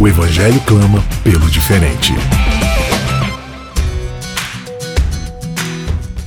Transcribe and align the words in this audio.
O 0.00 0.06
Evangelho 0.06 0.60
clama 0.60 1.02
pelo 1.24 1.50
diferente. 1.50 2.12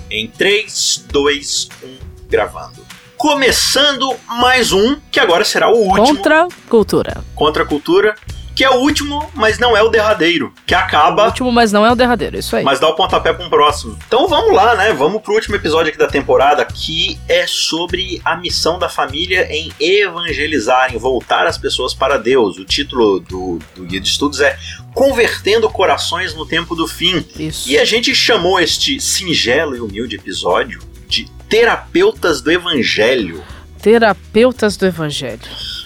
Em 0.10 0.28
3, 0.28 1.06
2, 1.10 1.70
1, 1.82 1.88
gravando. 2.30 2.86
Começando 3.16 4.14
mais 4.28 4.74
um, 4.74 4.98
que 5.10 5.22
agora 5.22 5.46
será 5.46 5.70
o 5.70 5.78
último. 5.78 6.06
Contra 6.06 6.50
cultura. 6.68 7.24
Contra 7.34 7.64
a 7.64 7.66
cultura 7.66 8.16
que 8.56 8.64
é 8.64 8.70
o 8.70 8.76
último, 8.76 9.30
mas 9.34 9.58
não 9.60 9.76
é 9.76 9.82
o 9.82 9.90
derradeiro, 9.90 10.54
que 10.66 10.76
acaba. 10.76 11.24
O 11.24 11.26
último, 11.28 11.52
mas 11.52 11.72
não 11.72 11.86
é 11.86 11.92
o 11.92 11.96
derradeiro, 11.96 12.38
isso 12.38 12.56
aí. 12.56 12.64
Mas 12.64 12.80
dá 12.80 12.88
o 12.88 12.96
pontapé 12.96 13.34
para 13.34 13.46
um 13.46 13.50
próximo. 13.50 13.98
Então 14.08 14.28
vamos 14.28 14.54
lá, 14.54 14.76
né? 14.76 14.94
Vamos 14.94 15.22
pro 15.22 15.34
último 15.34 15.56
episódio 15.56 15.90
aqui 15.90 15.98
da 15.98 16.08
temporada, 16.08 16.66
que 16.66 17.20
é 17.28 17.46
sobre 17.48 18.22
a 18.24 18.36
missão 18.36 18.78
da 18.78 18.90
família 18.90 19.48
em 19.50 19.72
evangelizar, 19.80 20.94
em 20.94 20.98
voltar 20.98 21.48
as 21.48 21.58
pessoas 21.58 21.94
para 21.94 22.18
Deus. 22.18 22.58
O 22.58 22.66
título 22.66 23.20
do, 23.20 23.60
do 23.76 23.84
guia 23.84 24.00
de 24.00 24.08
estudos 24.08 24.42
é 24.42 24.58
Convertendo 24.94 25.70
Corações 25.70 26.36
no 26.36 26.46
Tempo 26.46 26.76
do 26.76 26.88
Fim. 26.88 27.26
Isso. 27.38 27.70
E 27.70 27.78
a 27.78 27.86
gente 27.86 28.14
chamou 28.14 28.60
este 28.60 29.00
singelo 29.00 29.76
e 29.76 29.80
humilde 29.80 30.16
episódio 30.16 30.82
de 31.08 31.30
Terapeutas 31.50 32.42
do 32.42 32.52
Evangelho. 32.52 33.44
Terapeutas 33.82 34.78
do 34.78 34.86
Evangelho. 34.86 35.42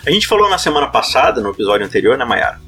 A 0.06 0.12
gente 0.12 0.28
falou 0.28 0.48
na 0.50 0.58
semana 0.60 0.88
passada, 0.88 1.42
no 1.42 1.50
episódio 1.50 1.86
anterior, 1.86 2.16
né, 2.16 2.24
Mayara? 2.24 2.62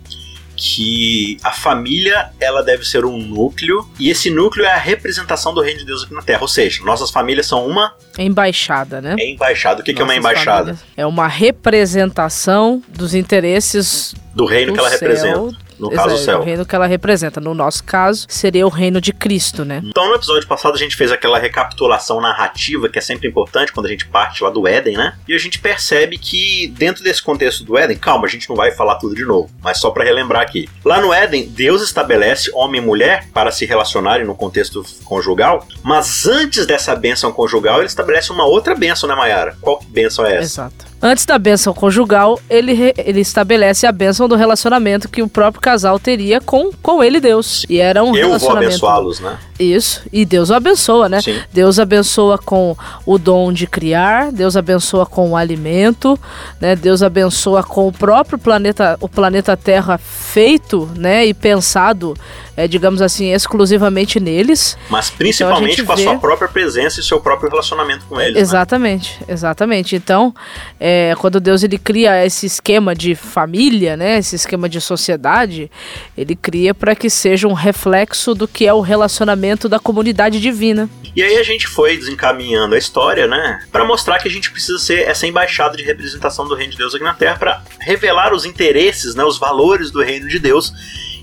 Que 0.58 1.38
a 1.44 1.52
família 1.52 2.32
ela 2.40 2.64
deve 2.64 2.84
ser 2.84 3.06
um 3.06 3.18
núcleo 3.18 3.88
e 4.00 4.10
esse 4.10 4.30
núcleo 4.30 4.66
é 4.66 4.74
a 4.74 4.78
representação 4.78 5.54
do 5.54 5.62
reino 5.62 5.80
de 5.80 5.86
Deus 5.86 6.04
aqui 6.04 6.14
na 6.14 6.22
Terra. 6.22 6.42
Ou 6.42 6.48
seja, 6.48 6.84
nossas 6.84 7.12
famílias 7.12 7.46
são 7.46 7.66
uma 7.66 7.94
embaixada, 8.18 9.00
né? 9.00 9.16
É 9.20 9.32
embaixada. 9.32 9.82
O 9.82 9.84
que, 9.84 9.94
que 9.94 10.02
é 10.02 10.04
uma 10.04 10.16
embaixada? 10.16 10.78
É 10.96 11.06
uma 11.06 11.28
representação 11.28 12.82
dos 12.88 13.14
interesses 13.14 14.16
do 14.34 14.46
reino 14.46 14.72
do 14.72 14.74
que 14.74 14.80
ela 14.80 14.90
céu, 14.90 15.00
representa. 15.00 15.67
No 15.80 15.90
caso, 15.90 16.16
o 16.16 16.18
céu. 16.18 16.40
O 16.40 16.44
reino 16.44 16.66
que 16.66 16.76
ela 16.76 16.88
representa. 16.88 17.40
No 17.40 17.54
nosso 17.54 17.84
caso, 17.84 18.26
seria 18.30 18.66
o 18.66 18.70
reino 18.70 19.00
de 19.00 19.14
Cristo, 19.14 19.64
né? 19.64 19.82
Então, 19.84 20.08
no 20.10 20.16
episódio 20.16 20.48
passado, 20.48 20.76
a 20.76 20.78
gente 20.78 20.96
fez 20.96 21.12
aquela 21.12 21.38
recapitulação 21.38 22.20
narrativa 22.20 22.90
que 22.90 23.00
é 23.00 23.02
sempre 23.02 23.28
importante 23.28 23.72
quando 23.72 23.86
a 23.86 23.90
gente 23.90 24.08
parte 24.08 24.44
lá 24.44 24.50
do 24.50 24.68
Éden, 24.68 24.98
né? 24.98 25.14
E 25.28 25.34
a 25.34 25.38
gente 25.38 25.60
percebe 25.60 26.18
que, 26.18 26.68
dentro 26.76 27.04
desse 27.04 27.22
contexto 27.22 27.64
do 27.64 27.78
Éden, 27.78 27.98
calma, 27.98 28.26
a 28.26 28.30
gente 28.30 28.50
não 28.50 28.56
vai 28.56 28.72
falar 28.72 28.96
tudo 28.96 29.16
de 29.16 29.26
novo, 29.26 29.50
mas 29.62 29.80
só 29.80 29.92
para 29.92 30.04
relembrar 30.04 30.42
aqui. 30.42 30.70
Lá 30.84 31.00
no 31.02 31.14
Éden, 31.14 31.48
Deus 31.50 31.82
estabelece 31.82 32.52
homem 32.54 32.82
e 32.82 32.86
mulher 32.86 33.28
para 33.34 33.52
se 33.52 33.66
relacionarem 33.66 34.26
no 34.26 34.36
contexto 34.36 34.84
conjugal, 35.06 35.66
mas 35.84 36.26
antes 36.28 36.66
dessa 36.66 36.96
bênção 36.96 37.32
conjugal, 37.32 37.80
ele 37.80 37.88
estabelece 37.88 38.32
uma 38.32 38.46
outra 38.46 38.76
bênção, 38.76 39.08
né, 39.08 39.16
Mayara? 39.16 39.56
Qual 39.62 39.82
bênção 39.88 40.26
é 40.26 40.36
essa? 40.36 40.44
Exato. 40.44 40.86
Antes 41.02 41.26
da 41.26 41.38
bênção 41.38 41.74
conjugal, 41.74 42.40
ele, 42.50 42.94
ele 42.98 43.20
estabelece 43.20 43.86
a 43.86 43.92
bênção 43.92 44.28
do 44.28 44.36
relacionamento 44.36 45.08
que 45.08 45.22
o 45.22 45.28
próprio 45.28 45.62
casal 45.62 46.00
teria 46.00 46.42
com, 46.42 46.72
com 46.82 47.04
ele 47.04 47.20
Deus. 47.20 47.66
E 47.70 47.80
era 47.80 48.04
um 48.04 48.16
Eu 48.16 48.28
relacionamento. 48.28 48.80
vou 48.80 48.90
abençoá-los, 48.90 49.20
né? 49.20 49.38
Isso. 49.60 50.02
E 50.12 50.26
Deus 50.26 50.50
o 50.50 50.56
abençoa, 50.56 51.08
né? 51.08 51.22
Sim. 51.22 51.40
Deus 51.54 51.80
abençoa 51.80 52.38
com 52.38 52.76
o 53.06 53.18
dom 53.20 53.54
de 53.54 53.68
criar, 53.68 54.32
Deus 54.32 54.58
abençoa 54.58 55.06
com 55.06 55.32
o 55.32 55.38
alimento, 55.38 56.20
né? 56.60 56.76
Deus 56.76 57.04
abençoa 57.04 57.64
com 57.64 57.88
o 57.88 57.92
próprio 57.92 58.40
planeta, 58.40 58.98
o 59.00 59.08
planeta 59.08 59.56
Terra 59.56 60.00
feito, 60.00 60.90
né? 60.96 61.26
E 61.26 61.34
pensado, 61.34 62.16
é, 62.58 62.68
digamos 62.68 63.04
assim, 63.04 63.32
exclusivamente 63.32 64.20
neles. 64.20 64.76
Mas 64.90 65.12
principalmente 65.12 65.82
então, 65.82 65.86
com 65.86 65.92
a 65.92 65.96
vê... 65.96 66.04
sua 66.04 66.18
própria 66.18 66.50
presença 66.50 67.00
e 67.00 67.04
seu 67.04 67.20
próprio 67.20 67.52
relacionamento 67.52 68.06
com 68.08 68.20
eles. 68.20 68.42
Exatamente, 68.42 69.20
né? 69.22 69.28
exatamente. 69.30 69.96
Então, 69.96 70.34
é, 70.80 71.14
quando 71.20 71.40
Deus 71.40 71.62
ele 71.62 71.78
cria 71.78 72.26
esse 72.26 72.48
esquema 72.48 72.96
de 72.96 73.14
família, 73.14 73.96
né? 73.96 74.18
Esse 74.18 74.36
esquema 74.36 74.68
de 74.68 74.82
sociedade, 74.82 75.70
ele 76.18 76.36
cria 76.36 76.74
para 76.74 76.96
que 76.96 77.12
seja 77.12 77.48
um 77.48 77.54
reflexo 77.54 78.34
do 78.34 78.48
que 78.48 78.66
é 78.66 78.74
o 78.74 78.82
relacionamento 78.82 79.70
da 79.70 79.78
comunidade 79.78 80.40
divina. 80.42 80.90
E 81.16 81.22
aí 81.22 81.38
a 81.38 81.44
gente 81.44 81.68
foi 81.68 81.96
desencaminhando 81.98 82.76
a 82.76 82.78
história, 82.78 83.28
né, 83.28 83.60
para 83.72 83.84
mostrar 83.84 84.20
que 84.20 84.28
a 84.28 84.32
gente 84.32 84.52
precisa 84.52 84.78
ser 84.78 85.08
essa 85.08 85.26
embaixada 85.26 85.76
de 85.76 85.84
representação 85.84 86.48
do 86.48 86.54
reino 86.54 86.72
de 86.72 86.78
Deus 86.78 86.94
aqui 86.94 87.04
na 87.04 87.14
Terra 87.14 87.38
para 87.38 87.64
revelar 87.80 88.34
os 88.34 88.46
interesses, 88.46 89.16
né, 89.16 89.24
os 89.24 89.40
valores 89.40 89.90
do 89.90 90.04
reino 90.04 90.28
de 90.28 90.38
Deus. 90.38 90.72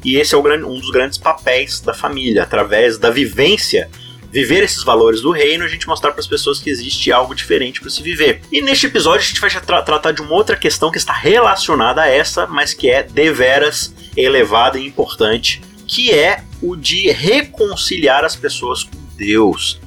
E 0.05 0.17
esse 0.17 0.35
é 0.35 0.39
um 0.39 0.79
dos 0.79 0.91
grandes 0.91 1.19
papéis 1.19 1.81
da 1.81 1.95
família, 1.95 2.43
através 2.43 2.99
da 2.99 3.11
vivência 3.11 3.89
viver 4.35 4.65
esses 4.65 4.83
valores 4.83 5.21
do 5.21 5.31
reino, 5.31 5.65
a 5.65 5.69
gente 5.69 5.87
mostrar 5.87 6.11
para 6.11 6.19
as 6.19 6.27
pessoas 6.27 6.59
que 6.59 6.69
existe 6.69 7.13
algo 7.13 7.37
diferente 7.37 7.81
para 7.81 7.89
se 7.89 8.03
viver. 8.03 8.41
E 8.51 8.61
neste 8.61 8.87
episódio 8.87 9.21
a 9.21 9.29
gente 9.29 9.41
vai 9.41 9.49
tra 9.49 9.81
tratar 9.81 10.11
de 10.11 10.21
uma 10.21 10.35
outra 10.35 10.57
questão 10.57 10.91
que 10.91 10.99
está 10.99 11.13
relacionada 11.13 12.03
a 12.03 12.09
essa, 12.09 12.45
mas 12.45 12.75
que 12.75 12.91
é 12.91 13.05
deveras 13.05 13.95
elevada 14.17 14.77
e 14.77 14.85
importante, 14.85 15.63
que 15.87 16.11
é 16.11 16.43
o 16.61 16.75
de 16.75 17.13
reconciliar 17.13 18.25
as 18.25 18.35
pessoas 18.35 18.83
com 18.83 18.99
Deus. 19.17 19.79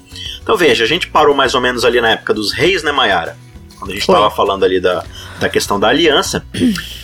Então 0.41 0.55
veja, 0.55 0.85
a 0.85 0.87
gente 0.87 1.07
parou 1.07 1.35
mais 1.35 1.53
ou 1.53 1.59
menos 1.59 1.83
ali 1.83 1.99
na 1.99 2.11
época 2.11 2.33
dos 2.33 2.53
reis, 2.53 2.83
né, 2.83 2.91
Mayara? 2.93 3.37
Quando 3.77 3.91
a 3.91 3.93
gente 3.95 4.03
estava 4.03 4.31
falando 4.31 4.63
ali 4.63 4.79
da, 4.79 5.03
da 5.41 5.49
questão 5.49 5.77
da 5.77 5.89
aliança. 5.89 6.45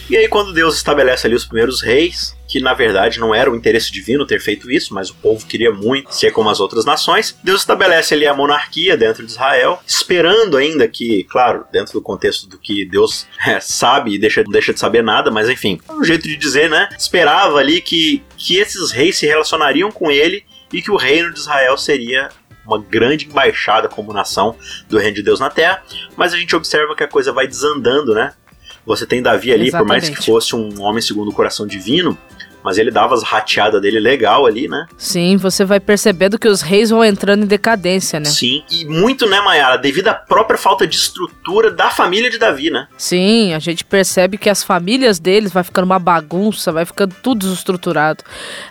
E 0.10 0.18
aí, 0.18 0.28
quando 0.28 0.54
Deus 0.54 0.76
estabelece 0.76 1.28
ali 1.28 1.36
os 1.36 1.46
primeiros 1.46 1.82
reis, 1.82 2.36
que 2.54 2.60
na 2.60 2.76
verdade 2.76 3.20
não 3.20 3.34
era 3.34 3.50
o 3.50 3.56
interesse 3.56 3.92
divino 3.92 4.28
ter 4.28 4.40
feito 4.40 4.70
isso, 4.70 4.94
mas 4.94 5.10
o 5.10 5.16
povo 5.16 5.44
queria 5.44 5.72
muito 5.72 6.14
ser 6.14 6.30
como 6.30 6.52
as 6.52 6.60
outras 6.60 6.86
nações, 6.86 7.36
Deus 7.44 7.62
estabelece 7.62 8.14
ali 8.14 8.28
a 8.28 8.34
monarquia 8.36 8.96
dentro 8.96 9.26
de 9.26 9.32
Israel, 9.32 9.82
esperando 9.88 10.56
ainda 10.56 10.88
que, 10.88 11.24
claro, 11.24 11.66
dentro 11.72 11.94
do 11.94 12.02
contexto 12.04 12.48
do 12.48 12.60
que 12.60 12.86
Deus 12.86 13.26
é, 13.44 13.60
sabe 13.60 14.14
e 14.14 14.20
deixa, 14.20 14.44
deixa 14.44 14.72
de 14.72 14.80
saber 14.80 15.02
nada, 15.02 15.32
mas 15.32 15.50
enfim, 15.50 15.82
é 15.90 15.94
um 15.94 16.04
jeito 16.04 16.28
de 16.28 16.38
dizer, 16.38 16.70
né? 16.70 16.90
Esperava 16.96 17.58
ali 17.58 17.82
que, 17.82 18.22
que 18.38 18.58
esses 18.58 18.92
reis 18.92 19.18
se 19.18 19.26
relacionariam 19.26 19.92
com 19.92 20.12
ele 20.12 20.46
e 20.72 20.80
que 20.80 20.92
o 20.92 20.96
reino 20.96 21.34
de 21.34 21.40
Israel 21.40 21.76
seria 21.76 22.30
uma 22.68 22.78
grande 22.78 23.26
embaixada 23.26 23.90
como 23.90 24.14
nação 24.14 24.56
do 24.88 25.00
reino 25.00 25.16
de 25.16 25.24
Deus 25.24 25.40
na 25.40 25.50
terra, 25.50 25.84
mas 26.16 26.36
a 26.36 26.38
gente 26.38 26.56
observa 26.56 26.96
que 26.96 27.04
a 27.04 27.08
coisa 27.08 27.34
vai 27.34 27.48
desandando, 27.48 28.14
né? 28.14 28.32
Você 28.86 29.06
tem 29.06 29.22
Davi 29.22 29.52
ali, 29.52 29.70
Exatamente. 29.70 29.88
por 29.88 29.88
mais 29.88 30.10
que 30.10 30.26
fosse 30.26 30.56
um 30.56 30.82
homem 30.82 31.02
segundo 31.02 31.30
o 31.30 31.34
coração 31.34 31.66
divino, 31.66 32.18
mas 32.64 32.78
ele 32.78 32.92
dava 32.92 33.14
as 33.14 33.24
rateadas 33.24 33.82
dele 33.82 34.00
legal 34.00 34.46
ali, 34.46 34.68
né? 34.68 34.88
Sim, 34.98 35.38
você 35.38 35.66
vai 35.66 35.80
percebendo 35.80 36.40
que 36.40 36.48
os 36.48 36.62
reis 36.62 36.90
vão 36.90 37.04
entrando 37.04 37.44
em 37.44 37.48
decadência, 37.48 38.20
né? 38.20 38.26
Sim, 38.26 38.64
e 38.72 38.86
muito, 38.86 39.28
né, 39.28 39.42
Mayara, 39.42 39.78
devido 39.78 40.08
à 40.08 40.14
própria 40.14 40.58
falta 40.58 40.88
de 40.88 40.96
estrutura 40.96 41.72
da 41.72 41.90
família 41.90 42.30
de 42.30 42.38
Davi, 42.38 42.70
né? 42.70 42.88
Sim, 42.98 43.54
a 43.54 43.60
gente 43.60 43.84
percebe 43.84 44.38
que 44.38 44.50
as 44.50 44.64
famílias 44.64 45.20
deles 45.20 45.52
vai 45.52 45.64
ficando 45.64 45.86
uma 45.86 46.00
bagunça, 46.00 46.72
vai 46.72 46.86
ficando 46.86 47.16
tudo 47.22 47.40
desestruturado. 47.40 48.24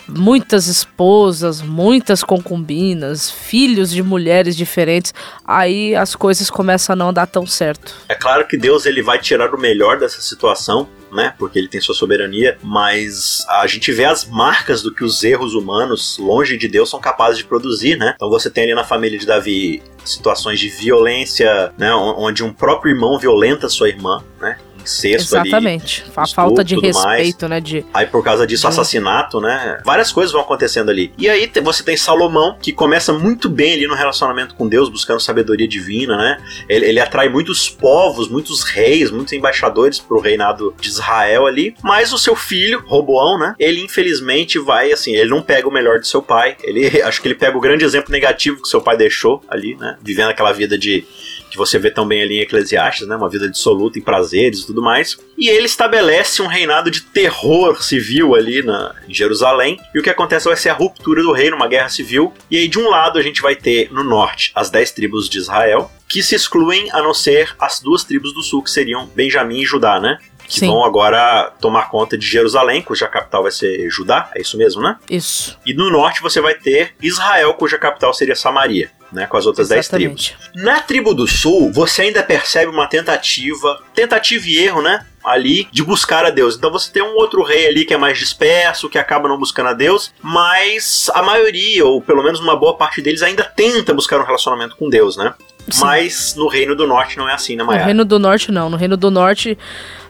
Muitas 0.08 0.66
esposas, 0.66 1.60
muitas 1.60 2.22
concubinas, 2.22 3.30
filhos 3.30 3.90
de 3.90 4.02
mulheres 4.02 4.56
diferentes, 4.56 5.12
aí 5.44 5.94
as 5.94 6.14
coisas 6.14 6.50
começam 6.50 6.94
a 6.94 6.96
não 6.96 7.12
dar 7.12 7.26
tão 7.26 7.46
certo. 7.46 7.94
É 8.08 8.14
claro 8.14 8.46
que 8.46 8.56
Deus 8.56 8.86
ele 8.86 9.02
vai 9.02 9.18
tirar 9.18 9.54
o 9.54 9.58
melhor 9.58 9.98
dessa 9.98 10.20
situação, 10.20 10.88
né? 11.12 11.34
Porque 11.38 11.58
ele 11.58 11.68
tem 11.68 11.80
sua 11.80 11.94
soberania, 11.94 12.56
mas 12.62 13.44
a 13.48 13.66
gente 13.66 13.92
vê 13.92 14.04
as 14.04 14.24
marcas 14.24 14.82
do 14.82 14.92
que 14.92 15.04
os 15.04 15.22
erros 15.22 15.54
humanos, 15.54 16.18
longe 16.18 16.56
de 16.56 16.68
Deus, 16.68 16.90
são 16.90 17.00
capazes 17.00 17.38
de 17.38 17.44
produzir, 17.44 17.96
né? 17.96 18.14
Então 18.16 18.30
você 18.30 18.50
tem 18.50 18.64
ali 18.64 18.74
na 18.74 18.84
família 18.84 19.18
de 19.18 19.26
Davi 19.26 19.82
situações 20.04 20.58
de 20.58 20.68
violência, 20.68 21.72
né? 21.78 21.94
Onde 21.94 22.42
um 22.42 22.52
próprio 22.52 22.94
irmão 22.94 23.18
violenta 23.18 23.68
sua 23.68 23.88
irmã, 23.88 24.22
né? 24.40 24.58
Incesto 24.82 25.36
Exatamente. 25.36 26.02
ali. 26.02 26.12
A 26.16 26.26
falta 26.26 26.64
de 26.64 26.74
respeito, 26.74 27.48
mais. 27.48 27.50
né? 27.50 27.60
De... 27.60 27.84
Aí 27.92 28.06
por 28.06 28.22
causa 28.22 28.46
disso, 28.46 28.62
de... 28.62 28.68
assassinato, 28.68 29.40
né? 29.40 29.80
Várias 29.84 30.12
coisas 30.12 30.32
vão 30.32 30.42
acontecendo 30.42 30.90
ali. 30.90 31.12
E 31.18 31.28
aí 31.28 31.50
você 31.62 31.82
tem 31.82 31.96
Salomão, 31.96 32.56
que 32.60 32.72
começa 32.72 33.12
muito 33.12 33.48
bem 33.48 33.74
ali 33.74 33.86
no 33.86 33.94
relacionamento 33.94 34.54
com 34.54 34.68
Deus, 34.68 34.88
buscando 34.88 35.20
sabedoria 35.20 35.68
divina, 35.68 36.16
né? 36.16 36.38
Ele, 36.68 36.86
ele 36.86 37.00
atrai 37.00 37.28
muitos 37.28 37.68
povos, 37.68 38.28
muitos 38.28 38.62
reis, 38.62 39.10
muitos 39.10 39.32
embaixadores 39.32 39.98
pro 39.98 40.20
reinado 40.20 40.74
de 40.80 40.88
Israel 40.88 41.46
ali. 41.46 41.74
Mas 41.82 42.12
o 42.12 42.18
seu 42.18 42.34
filho, 42.34 42.82
Roboão, 42.86 43.38
né? 43.38 43.54
Ele 43.58 43.82
infelizmente 43.82 44.58
vai, 44.58 44.92
assim, 44.92 45.14
ele 45.14 45.30
não 45.30 45.42
pega 45.42 45.68
o 45.68 45.72
melhor 45.72 45.98
de 46.00 46.08
seu 46.08 46.22
pai. 46.22 46.56
Ele, 46.62 47.00
acho 47.02 47.20
que 47.20 47.28
ele 47.28 47.34
pega 47.34 47.56
o 47.56 47.60
grande 47.60 47.84
exemplo 47.84 48.12
negativo 48.12 48.60
que 48.60 48.68
seu 48.68 48.80
pai 48.80 48.96
deixou 48.96 49.42
ali, 49.48 49.76
né? 49.76 49.96
Vivendo 50.02 50.30
aquela 50.30 50.52
vida 50.52 50.76
de 50.76 51.04
que 51.52 51.58
você 51.58 51.78
vê 51.78 51.90
também 51.90 52.22
ali 52.22 52.38
em 52.38 52.40
Eclesiastes, 52.40 53.06
né? 53.06 53.14
Uma 53.14 53.28
vida 53.28 53.46
dissoluta 53.46 53.98
em 53.98 54.02
prazeres 54.02 54.60
e 54.60 54.66
tudo 54.66 54.80
mais. 54.80 55.18
E 55.36 55.50
ele 55.50 55.66
estabelece 55.66 56.40
um 56.40 56.46
reinado 56.46 56.90
de 56.90 57.02
terror 57.02 57.82
civil 57.82 58.34
ali 58.34 58.62
na, 58.62 58.94
em 59.06 59.12
Jerusalém. 59.12 59.78
E 59.94 59.98
o 59.98 60.02
que 60.02 60.08
acontece 60.08 60.46
vai 60.46 60.56
ser 60.56 60.70
a 60.70 60.72
ruptura 60.72 61.22
do 61.22 61.30
reino, 61.30 61.54
uma 61.54 61.68
guerra 61.68 61.90
civil. 61.90 62.32
E 62.50 62.56
aí, 62.56 62.66
de 62.66 62.78
um 62.78 62.88
lado, 62.88 63.18
a 63.18 63.22
gente 63.22 63.42
vai 63.42 63.54
ter 63.54 63.92
no 63.92 64.02
norte 64.02 64.50
as 64.54 64.70
dez 64.70 64.92
tribos 64.92 65.28
de 65.28 65.36
Israel, 65.36 65.92
que 66.08 66.22
se 66.22 66.34
excluem 66.34 66.90
a 66.90 67.02
não 67.02 67.12
ser 67.12 67.54
as 67.60 67.80
duas 67.80 68.02
tribos 68.02 68.32
do 68.32 68.42
sul, 68.42 68.62
que 68.62 68.70
seriam 68.70 69.06
Benjamim 69.14 69.60
e 69.60 69.66
Judá, 69.66 70.00
né? 70.00 70.16
que 70.48 70.60
Sim. 70.60 70.68
vão 70.68 70.84
agora 70.84 71.52
tomar 71.60 71.88
conta 71.88 72.16
de 72.18 72.26
Jerusalém, 72.26 72.82
cuja 72.82 73.08
capital 73.08 73.42
vai 73.42 73.52
ser 73.52 73.88
Judá, 73.88 74.30
é 74.34 74.40
isso 74.40 74.58
mesmo, 74.58 74.82
né? 74.82 74.98
Isso. 75.08 75.58
E 75.64 75.72
no 75.72 75.88
norte 75.88 76.20
você 76.20 76.40
vai 76.40 76.54
ter 76.54 76.94
Israel, 77.00 77.54
cuja 77.54 77.78
capital 77.78 78.12
seria 78.12 78.34
Samaria. 78.34 78.90
Né, 79.12 79.26
com 79.26 79.36
as 79.36 79.44
outras 79.44 79.70
Exatamente. 79.70 80.30
dez 80.30 80.38
tribos. 80.38 80.64
Na 80.64 80.80
tribo 80.80 81.12
do 81.12 81.26
sul, 81.26 81.70
você 81.70 82.02
ainda 82.02 82.22
percebe 82.22 82.70
uma 82.70 82.86
tentativa, 82.86 83.82
tentativa 83.94 84.46
e 84.48 84.58
erro, 84.58 84.80
né? 84.80 85.04
ali 85.24 85.68
de 85.70 85.82
buscar 85.82 86.24
a 86.24 86.30
Deus. 86.30 86.56
Então 86.56 86.70
você 86.70 86.90
tem 86.90 87.02
um 87.02 87.14
outro 87.14 87.42
rei 87.42 87.66
ali 87.66 87.84
que 87.84 87.94
é 87.94 87.96
mais 87.96 88.18
disperso, 88.18 88.88
que 88.88 88.98
acaba 88.98 89.28
não 89.28 89.38
buscando 89.38 89.68
a 89.68 89.72
Deus, 89.72 90.12
mas 90.20 91.10
a 91.14 91.22
maioria, 91.22 91.84
ou 91.86 92.00
pelo 92.00 92.22
menos 92.22 92.40
uma 92.40 92.56
boa 92.56 92.76
parte 92.76 93.00
deles, 93.00 93.22
ainda 93.22 93.44
tenta 93.44 93.94
buscar 93.94 94.20
um 94.20 94.24
relacionamento 94.24 94.76
com 94.76 94.88
Deus, 94.88 95.16
né? 95.16 95.34
Sim. 95.68 95.80
Mas 95.80 96.34
no 96.34 96.48
Reino 96.48 96.74
do 96.74 96.88
Norte 96.88 97.16
não 97.16 97.28
é 97.28 97.34
assim, 97.34 97.54
né, 97.54 97.62
Maia? 97.62 97.80
No 97.80 97.84
Reino 97.84 98.04
do 98.04 98.18
Norte 98.18 98.50
não. 98.50 98.68
No 98.68 98.76
Reino 98.76 98.96
do 98.96 99.10
Norte 99.10 99.56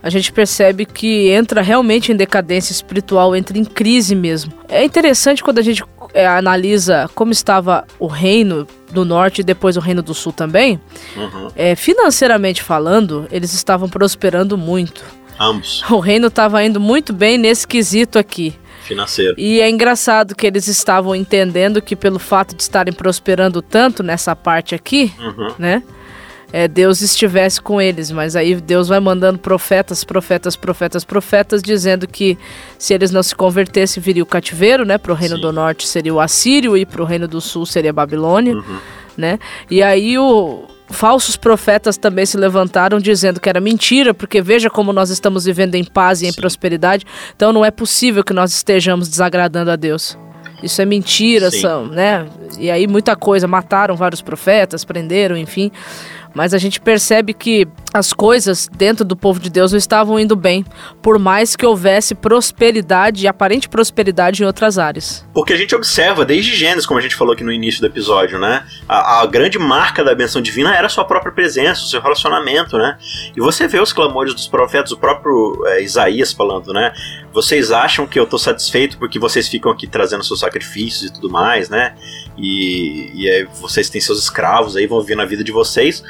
a 0.02 0.10
gente 0.10 0.32
percebe 0.32 0.84
que 0.86 1.28
entra 1.28 1.60
realmente 1.60 2.10
em 2.10 2.16
decadência 2.16 2.72
espiritual, 2.72 3.36
entra 3.36 3.56
em 3.56 3.64
crise 3.64 4.14
mesmo. 4.14 4.52
É 4.68 4.82
interessante 4.82 5.44
quando 5.44 5.58
a 5.58 5.62
gente 5.62 5.84
é, 6.14 6.26
analisa 6.26 7.08
como 7.14 7.32
estava 7.32 7.84
o 7.98 8.06
Reino 8.06 8.66
do 8.90 9.04
Norte 9.04 9.40
e 9.40 9.44
depois 9.44 9.76
o 9.76 9.80
Reino 9.80 10.02
do 10.02 10.14
Sul 10.14 10.32
também. 10.32 10.80
Uhum. 11.16 11.48
É, 11.56 11.74
financeiramente 11.74 12.62
falando, 12.62 13.26
eles 13.30 13.52
estavam 13.52 13.88
prosperando 13.88 14.56
muito. 14.56 15.04
Ambos. 15.38 15.82
O 15.90 15.98
reino 15.98 16.28
estava 16.28 16.62
indo 16.62 16.78
muito 16.78 17.12
bem 17.12 17.36
nesse 17.38 17.66
quesito 17.66 18.18
aqui 18.18 18.54
financeiro. 18.82 19.34
E 19.38 19.60
é 19.60 19.70
engraçado 19.70 20.34
que 20.34 20.46
eles 20.46 20.68
estavam 20.68 21.14
entendendo 21.14 21.80
que 21.80 21.96
pelo 21.96 22.18
fato 22.18 22.54
de 22.54 22.62
estarem 22.62 22.92
prosperando 22.92 23.62
tanto 23.62 24.02
nessa 24.02 24.36
parte 24.36 24.74
aqui, 24.74 25.12
uhum. 25.18 25.54
né? 25.58 25.82
É, 26.52 26.68
Deus 26.68 27.00
estivesse 27.00 27.60
com 27.60 27.80
eles, 27.80 28.10
mas 28.10 28.36
aí 28.36 28.54
Deus 28.56 28.88
vai 28.88 29.00
mandando 29.00 29.38
profetas, 29.38 30.04
profetas, 30.04 30.54
profetas, 30.54 31.04
profetas, 31.04 31.62
dizendo 31.62 32.06
que 32.06 32.38
se 32.78 32.92
eles 32.92 33.10
não 33.10 33.22
se 33.22 33.34
convertessem, 33.34 34.02
viria 34.02 34.22
o 34.22 34.26
cativeiro, 34.26 34.84
né? 34.84 34.98
Para 34.98 35.12
o 35.12 35.14
reino 35.14 35.36
Sim. 35.36 35.42
do 35.42 35.52
norte 35.52 35.88
seria 35.88 36.12
o 36.12 36.20
Assírio 36.20 36.76
e 36.76 36.84
para 36.84 37.00
o 37.00 37.06
reino 37.06 37.26
do 37.26 37.40
sul 37.40 37.64
seria 37.64 37.90
a 37.90 37.94
Babilônia, 37.94 38.54
uhum. 38.54 38.78
né? 39.16 39.38
E 39.70 39.82
aí 39.82 40.18
o, 40.18 40.64
falsos 40.90 41.36
profetas 41.36 41.96
também 41.96 42.26
se 42.26 42.36
levantaram 42.36 42.98
dizendo 42.98 43.40
que 43.40 43.48
era 43.48 43.60
mentira, 43.60 44.12
porque 44.12 44.42
veja 44.42 44.68
como 44.68 44.92
nós 44.92 45.08
estamos 45.08 45.46
vivendo 45.46 45.74
em 45.74 45.84
paz 45.84 46.20
e 46.20 46.26
em 46.26 46.32
Sim. 46.32 46.40
prosperidade, 46.40 47.06
então 47.34 47.52
não 47.52 47.64
é 47.64 47.70
possível 47.70 48.22
que 48.22 48.34
nós 48.34 48.52
estejamos 48.52 49.08
desagradando 49.08 49.70
a 49.70 49.76
Deus. 49.76 50.18
Isso 50.62 50.80
é 50.80 50.84
mentira, 50.84 51.50
são, 51.50 51.86
né? 51.86 52.24
E 52.56 52.70
aí 52.70 52.86
muita 52.86 53.16
coisa, 53.16 53.48
mataram 53.48 53.96
vários 53.96 54.22
profetas, 54.22 54.84
prenderam, 54.84 55.36
enfim. 55.36 55.72
Mas 56.34 56.54
a 56.54 56.58
gente 56.58 56.80
percebe 56.80 57.32
que 57.32 57.66
as 57.92 58.12
coisas 58.12 58.68
dentro 58.74 59.04
do 59.04 59.16
povo 59.16 59.38
de 59.38 59.50
Deus 59.50 59.72
não 59.72 59.78
estavam 59.78 60.18
indo 60.18 60.34
bem, 60.34 60.64
por 61.02 61.18
mais 61.18 61.54
que 61.54 61.66
houvesse 61.66 62.14
prosperidade 62.14 63.24
e 63.24 63.28
aparente 63.28 63.68
prosperidade 63.68 64.42
em 64.42 64.46
outras 64.46 64.78
áreas. 64.78 65.26
Porque 65.32 65.52
a 65.52 65.56
gente 65.56 65.74
observa 65.74 66.24
desde 66.24 66.54
Gênesis, 66.54 66.86
como 66.86 66.98
a 66.98 67.02
gente 67.02 67.14
falou 67.14 67.34
aqui 67.34 67.44
no 67.44 67.52
início 67.52 67.80
do 67.80 67.86
episódio, 67.86 68.38
né? 68.38 68.64
A, 68.88 69.20
a 69.20 69.26
grande 69.26 69.58
marca 69.58 70.02
da 70.02 70.14
benção 70.14 70.40
divina 70.40 70.74
era 70.74 70.86
a 70.86 70.90
sua 70.90 71.04
própria 71.04 71.32
presença, 71.32 71.82
o 71.82 71.86
seu 71.86 72.00
relacionamento, 72.00 72.78
né? 72.78 72.96
E 73.36 73.40
você 73.40 73.68
vê 73.68 73.80
os 73.80 73.92
clamores 73.92 74.34
dos 74.34 74.46
profetas, 74.46 74.92
o 74.92 74.96
próprio 74.96 75.62
é, 75.66 75.82
Isaías 75.82 76.32
falando, 76.32 76.72
né? 76.72 76.92
Vocês 77.32 77.70
acham 77.70 78.06
que 78.06 78.18
eu 78.18 78.24
estou 78.24 78.38
satisfeito 78.38 78.98
porque 78.98 79.18
vocês 79.18 79.48
ficam 79.48 79.72
aqui 79.72 79.86
trazendo 79.86 80.22
seus 80.22 80.40
sacrifícios 80.40 81.10
e 81.10 81.12
tudo 81.12 81.30
mais, 81.30 81.68
né? 81.68 81.94
E, 82.36 83.10
e 83.14 83.30
aí 83.30 83.48
vocês 83.60 83.88
têm 83.88 84.00
seus 84.00 84.18
escravos 84.18 84.76
aí, 84.76 84.86
vão 84.86 85.00
viver 85.00 85.16
na 85.16 85.24
vida 85.24 85.42
de 85.42 85.52
vocês 85.52 86.02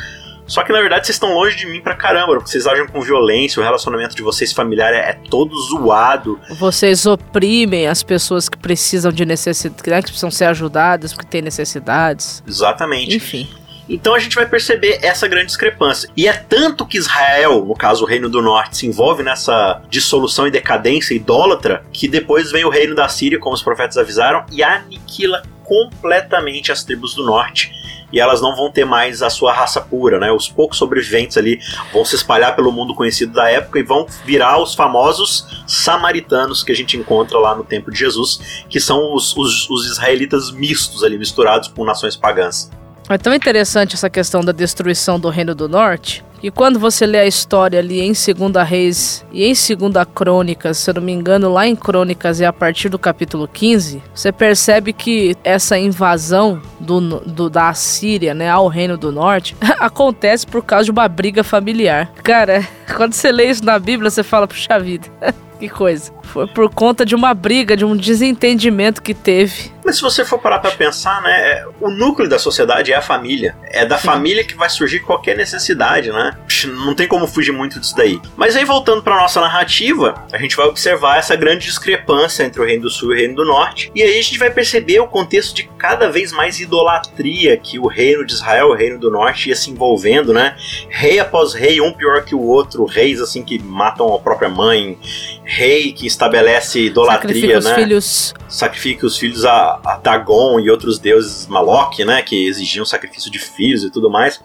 só 0.47 0.63
que 0.63 0.73
na 0.73 0.81
verdade 0.81 1.07
vocês 1.07 1.17
estão 1.17 1.33
longe 1.33 1.57
de 1.57 1.67
mim 1.67 1.81
pra 1.81 1.95
caramba, 1.95 2.35
porque 2.35 2.51
vocês 2.51 2.67
agem 2.67 2.87
com 2.87 3.01
violência, 3.01 3.61
o 3.61 3.65
relacionamento 3.65 4.15
de 4.15 4.23
vocês 4.23 4.53
familiar 4.53 4.93
é, 4.93 5.11
é 5.11 5.13
todo 5.31 5.57
zoado. 5.63 6.39
Vocês 6.59 7.07
oprimem 7.07 7.87
as 7.87 8.03
pessoas 8.03 8.49
que 8.49 8.59
precisam 8.59 9.13
de 9.13 9.25
necessidade, 9.25 9.91
né, 9.91 10.03
que 10.03 10.09
precisam 10.09 10.31
ser 10.31 10.47
ajudadas, 10.47 11.13
porque 11.13 11.29
têm 11.29 11.43
necessidades. 11.43 12.43
Exatamente. 12.47 13.17
Enfim. 13.17 13.49
Então 13.89 14.15
a 14.15 14.19
gente 14.19 14.35
vai 14.35 14.47
perceber 14.47 14.99
essa 15.03 15.27
grande 15.29 15.47
discrepância. 15.47 16.09
E 16.17 16.29
é 16.29 16.33
tanto 16.33 16.87
que 16.87 16.99
Israel, 16.99 17.65
no 17.65 17.75
caso 17.75 18.05
o 18.05 18.07
Reino 18.07 18.29
do 18.29 18.41
Norte, 18.41 18.79
se 18.79 18.87
envolve 18.87 19.23
nessa 19.23 19.83
dissolução 19.89 20.47
e 20.47 20.51
decadência 20.51 21.15
idólatra, 21.15 21.85
que 21.93 22.09
depois 22.09 22.51
vem 22.51 22.65
o 22.65 22.71
Reino 22.71 22.95
da 22.95 23.09
Síria, 23.09 23.39
como 23.39 23.55
os 23.55 23.63
profetas 23.63 23.97
avisaram, 23.97 24.45
e 24.51 24.63
aniquila 24.63 25.43
completamente 25.65 26.71
as 26.71 26.85
tribos 26.85 27.15
do 27.15 27.25
norte 27.25 27.73
e 28.13 28.21
elas 28.21 28.43
não 28.43 28.55
vão 28.55 28.71
ter 28.71 28.85
mais 28.85 29.23
a 29.23 29.31
sua 29.31 29.53
raça 29.53 29.81
pura, 29.81 30.21
né? 30.21 30.31
Os 30.31 30.49
poucos 30.49 30.77
sobreviventes 30.77 31.37
ali 31.39 31.59
vão 31.93 32.05
se 32.05 32.15
espalhar 32.15 32.55
pelo 32.55 32.71
mundo 32.71 32.95
conhecido 32.95 33.33
da 33.33 33.51
época 33.51 33.79
e 33.79 33.83
vão 33.83 34.07
virar 34.25 34.61
os 34.61 34.75
famosos 34.75 35.65
samaritanos 35.67 36.63
que 36.63 36.71
a 36.71 36.77
gente 36.77 36.97
encontra 36.97 37.39
lá 37.39 37.55
no 37.55 37.65
tempo 37.65 37.91
de 37.91 37.99
Jesus, 37.99 38.65
que 38.69 38.79
são 38.79 39.15
os, 39.15 39.35
os, 39.37 39.69
os 39.71 39.87
israelitas 39.87 40.51
mistos 40.51 41.03
ali, 41.03 41.17
misturados 41.17 41.69
com 41.69 41.85
nações 41.85 42.15
pagãs. 42.15 42.71
É 43.13 43.19
tão 43.19 43.35
interessante 43.35 43.95
essa 43.95 44.09
questão 44.09 44.41
da 44.41 44.53
destruição 44.53 45.21
do 45.21 45.29
Reino 45.29 45.55
do 45.55 45.69
Norte, 45.69 46.25
e 46.43 46.51
quando 46.51 46.77
você 46.77 47.07
lê 47.07 47.21
a 47.21 47.27
história 47.27 47.79
ali 47.79 48.01
em 48.01 48.15
Segunda 48.15 48.65
Reis 48.65 49.25
e 49.33 49.45
em 49.45 49.55
Segunda 49.55 50.05
Crônicas, 50.05 50.77
se 50.79 50.91
eu 50.91 50.95
não 50.95 51.03
me 51.03 51.13
engano, 51.13 51.53
lá 51.53 51.69
em 51.69 51.77
Crônicas 51.77 52.41
é 52.41 52.47
a 52.47 52.53
partir 52.53 52.89
do 52.89 52.99
capítulo 52.99 53.47
15, 53.47 54.03
você 54.13 54.33
percebe 54.33 54.93
que 54.93 55.37
essa 55.45 55.79
invasão 55.79 56.61
do, 56.81 57.21
do 57.21 57.49
da 57.49 57.69
Assíria, 57.69 58.35
né, 58.35 58.51
ao 58.51 58.67
Reino 58.67 58.97
do 58.97 59.13
Norte, 59.13 59.55
acontece 59.79 60.45
por 60.45 60.65
causa 60.65 60.87
de 60.87 60.91
uma 60.91 61.07
briga 61.07 61.45
familiar. 61.45 62.11
Cara, 62.25 62.67
quando 62.97 63.15
você 63.15 63.31
lê 63.33 63.51
isso 63.51 63.65
na 63.65 63.79
Bíblia, 63.79 64.11
você 64.11 64.23
fala, 64.23 64.47
puxa 64.47 64.79
vida. 64.79 65.09
que 65.63 65.69
coisa. 65.69 66.13
Foi 66.25 66.47
por 66.47 66.69
conta 66.71 67.05
de 67.05 67.15
uma 67.15 67.33
briga, 67.35 67.77
de 67.77 67.85
um 67.85 67.97
desentendimento 67.97 69.03
que 69.03 69.15
teve. 69.15 69.71
Mas 69.85 69.97
se 69.97 70.03
você 70.03 70.25
for 70.25 70.39
parar 70.39 70.61
pra 70.61 70.71
pensar, 70.71 71.21
né, 71.23 71.65
o 71.81 71.91
núcleo 71.91 72.29
da 72.29 72.39
sociedade 72.39 72.93
é 72.93 72.97
a 72.97 73.03
família. 73.03 73.57
É 73.65 73.85
da 73.85 73.99
Sim. 73.99 74.07
família 74.07 74.45
que 74.45 74.55
vai 74.55 74.71
surgir 74.71 75.01
qualquer 75.01 75.37
necessidade, 75.37 76.11
né? 76.11 76.37
Não 76.67 76.95
tem 76.95 77.09
como 77.09 77.27
fugir 77.27 77.53
muito 77.53 77.81
disso 77.81 77.95
daí. 77.97 78.21
Mas 78.37 78.57
aí, 78.57 78.65
voltando 78.65 79.03
pra 79.03 79.17
nossa 79.17 79.41
narrativa, 79.41 80.25
a 80.33 80.39
gente 80.39 80.57
vai 80.57 80.67
observar 80.67 81.19
essa 81.19 81.35
grande 81.35 81.67
discrepância 81.67 82.45
entre 82.45 82.61
o 82.61 82.65
Reino 82.65 82.83
do 82.83 82.91
Sul 82.91 83.13
e 83.13 83.15
o 83.15 83.19
Reino 83.19 83.35
do 83.35 83.45
Norte. 83.45 83.91
E 83.95 84.03
aí 84.03 84.19
a 84.19 84.23
gente 84.23 84.39
vai 84.39 84.51
perceber 84.51 85.01
o 85.01 85.09
contexto 85.09 85.55
de 85.55 85.69
cada 85.79 86.11
vez 86.11 86.33
mais 86.33 86.61
idolatria 86.61 87.57
que 87.57 87.79
o 87.79 87.87
Reino 87.87 88.25
de 88.25 88.33
Israel, 88.33 88.69
o 88.69 88.75
Reino 88.75 88.99
do 88.99 89.11
Norte, 89.11 89.49
ia 89.49 89.57
se 89.57 89.71
envolvendo, 89.71 90.33
né? 90.33 90.57
Rei 90.89 91.19
após 91.19 91.55
rei, 91.55 91.81
um 91.81 91.93
pior 91.93 92.25
que 92.25 92.35
o 92.35 92.41
outro, 92.41 92.82
reis 92.85 93.21
assim 93.21 93.43
que 93.43 93.59
matam 93.59 94.15
a 94.15 94.19
própria 94.19 94.49
mãe, 94.49 94.99
rei 95.45 95.93
que 95.93 96.07
estabelece 96.07 96.81
idolatria, 96.81 97.61
Sacrifica 97.61 97.61
né? 97.61 97.71
Os 97.71 97.83
filhos. 97.83 98.35
Sacrifica 98.49 99.07
os 99.07 99.19
filhos 99.19 99.45
a, 99.45 99.81
a 99.85 99.99
Dagon 100.03 100.61
e 100.61 100.71
outros 100.71 100.99
deuses 100.99 101.47
Malok, 101.47 102.05
né? 102.05 102.23
Que 102.23 102.47
exigiam 102.47 102.85
sacrifício 102.85 103.31
de 103.31 103.39
filhos 103.39 103.85
e 103.85 103.91
tudo 103.91 104.11
mais. 104.11 104.41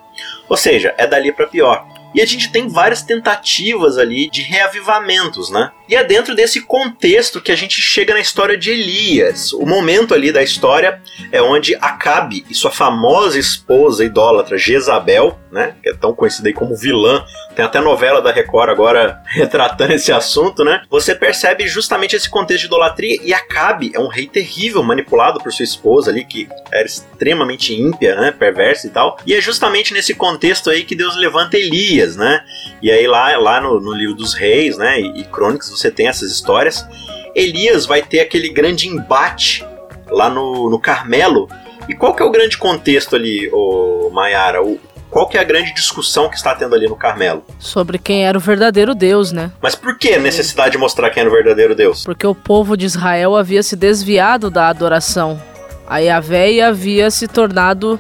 Ou 0.50 0.58
seja, 0.58 0.94
é 0.98 1.06
dali 1.06 1.32
para 1.32 1.48
pior. 1.48 1.86
E 2.16 2.22
a 2.22 2.26
gente 2.26 2.52
tem 2.52 2.68
várias 2.68 3.04
tentativas 3.04 3.98
ali 3.98 4.30
de 4.30 4.42
reavivamentos, 4.42 5.52
né? 5.52 5.72
E 5.88 5.96
é 5.96 6.04
dentro 6.04 6.34
desse 6.34 6.62
contexto 6.62 7.42
que 7.42 7.52
a 7.52 7.56
gente 7.56 7.82
chega 7.82 8.14
na 8.14 8.20
história 8.20 8.58
de 8.58 8.72
Elias. 8.72 9.54
O 9.54 9.66
momento 9.66 10.14
ali 10.14 10.32
da 10.32 10.42
história 10.42 11.02
é 11.32 11.42
onde 11.42 11.76
Acabe 11.76 12.46
e 12.50 12.56
sua 12.56 12.72
famosa 12.72 13.38
esposa 13.38 14.04
idólatra 14.04 14.58
Jezabel, 14.58 15.38
né, 15.58 15.74
que 15.82 15.90
é 15.90 15.94
tão 15.94 16.14
conhecida 16.14 16.48
aí 16.48 16.54
como 16.54 16.76
vilã, 16.76 17.26
tem 17.56 17.66
até 17.66 17.82
novela 17.82 18.22
da 18.22 18.32
Record 18.32 18.70
agora 18.70 19.20
retratando 19.26 19.94
esse 19.94 20.12
assunto, 20.12 20.64
né? 20.64 20.84
Você 20.90 21.16
percebe 21.16 21.68
justamente 21.68 22.16
esse 22.16 22.30
contexto 22.30 22.62
de 22.62 22.68
idolatria 22.68 23.20
e 23.24 23.34
Acabe 23.34 23.92
é 23.96 24.00
um 24.00 24.08
rei 24.08 24.28
terrível 24.28 24.84
manipulado 24.84 25.40
por 25.40 25.52
sua 25.52 25.64
esposa 25.64 26.12
ali 26.12 26.24
que 26.24 26.48
era 26.72 26.86
extremamente 26.86 27.74
ímpia, 27.74 28.16
né, 28.16 28.32
perversa 28.32 28.86
e 28.86 28.92
tal. 28.92 29.18
E 29.26 29.34
é 29.34 29.42
justamente 29.42 29.94
nesse 29.94 30.14
contexto 30.14 30.70
aí 30.70 30.84
que 30.84 30.96
Deus 30.96 31.16
levanta 31.18 31.58
Elias, 31.58 32.16
né? 32.16 32.44
E 32.82 32.92
aí 32.92 33.08
lá, 33.08 33.36
lá 33.38 33.60
no, 33.60 33.80
no 33.80 33.94
livro 33.94 34.14
dos 34.14 34.36
reis, 34.36 34.78
né, 34.78 35.02
e, 35.02 35.22
e 35.22 35.24
crônicas 35.24 35.70
você 35.70 35.90
tem 35.90 36.08
essas 36.08 36.32
histórias. 36.32 36.88
Elias 37.34 37.88
vai 37.88 38.04
ter 38.04 38.20
aquele 38.20 38.50
grande 38.50 38.88
embate 38.88 39.66
lá 40.10 40.30
no, 40.30 40.70
no 40.70 40.80
Carmelo. 40.80 41.50
E 41.90 41.96
qual 41.96 42.14
que 42.14 42.22
é 42.22 42.26
o 42.26 42.32
grande 42.32 42.58
contexto 42.58 43.16
ali, 43.16 43.50
o 43.52 44.10
Maiara? 44.12 44.62
O, 44.62 44.80
qual 45.18 45.28
que 45.28 45.36
é 45.36 45.42
a 45.42 45.44
grande 45.44 45.74
discussão 45.74 46.30
que 46.30 46.36
está 46.36 46.54
tendo 46.54 46.76
ali 46.76 46.88
no 46.88 46.96
Carmelo? 46.96 47.44
Sobre 47.58 47.98
quem 47.98 48.28
era 48.28 48.38
o 48.38 48.42
verdadeiro 48.42 48.94
Deus, 48.94 49.32
né? 49.32 49.52
Mas 49.60 49.74
por 49.74 49.98
que 49.98 50.10
a 50.10 50.20
necessidade 50.20 50.74
de 50.74 50.78
mostrar 50.78 51.10
quem 51.10 51.22
era 51.22 51.30
o 51.30 51.34
verdadeiro 51.34 51.74
Deus? 51.74 52.04
Porque 52.04 52.28
o 52.28 52.36
povo 52.36 52.78
de 52.78 52.86
Israel 52.86 53.36
havia 53.36 53.64
se 53.64 53.76
desviado 53.76 54.52
da 54.52 54.68
adoração. 54.68 55.42
A 55.88 55.98
Yahvé 55.98 56.62
havia 56.62 57.10
se 57.10 57.28
tornado 57.28 58.00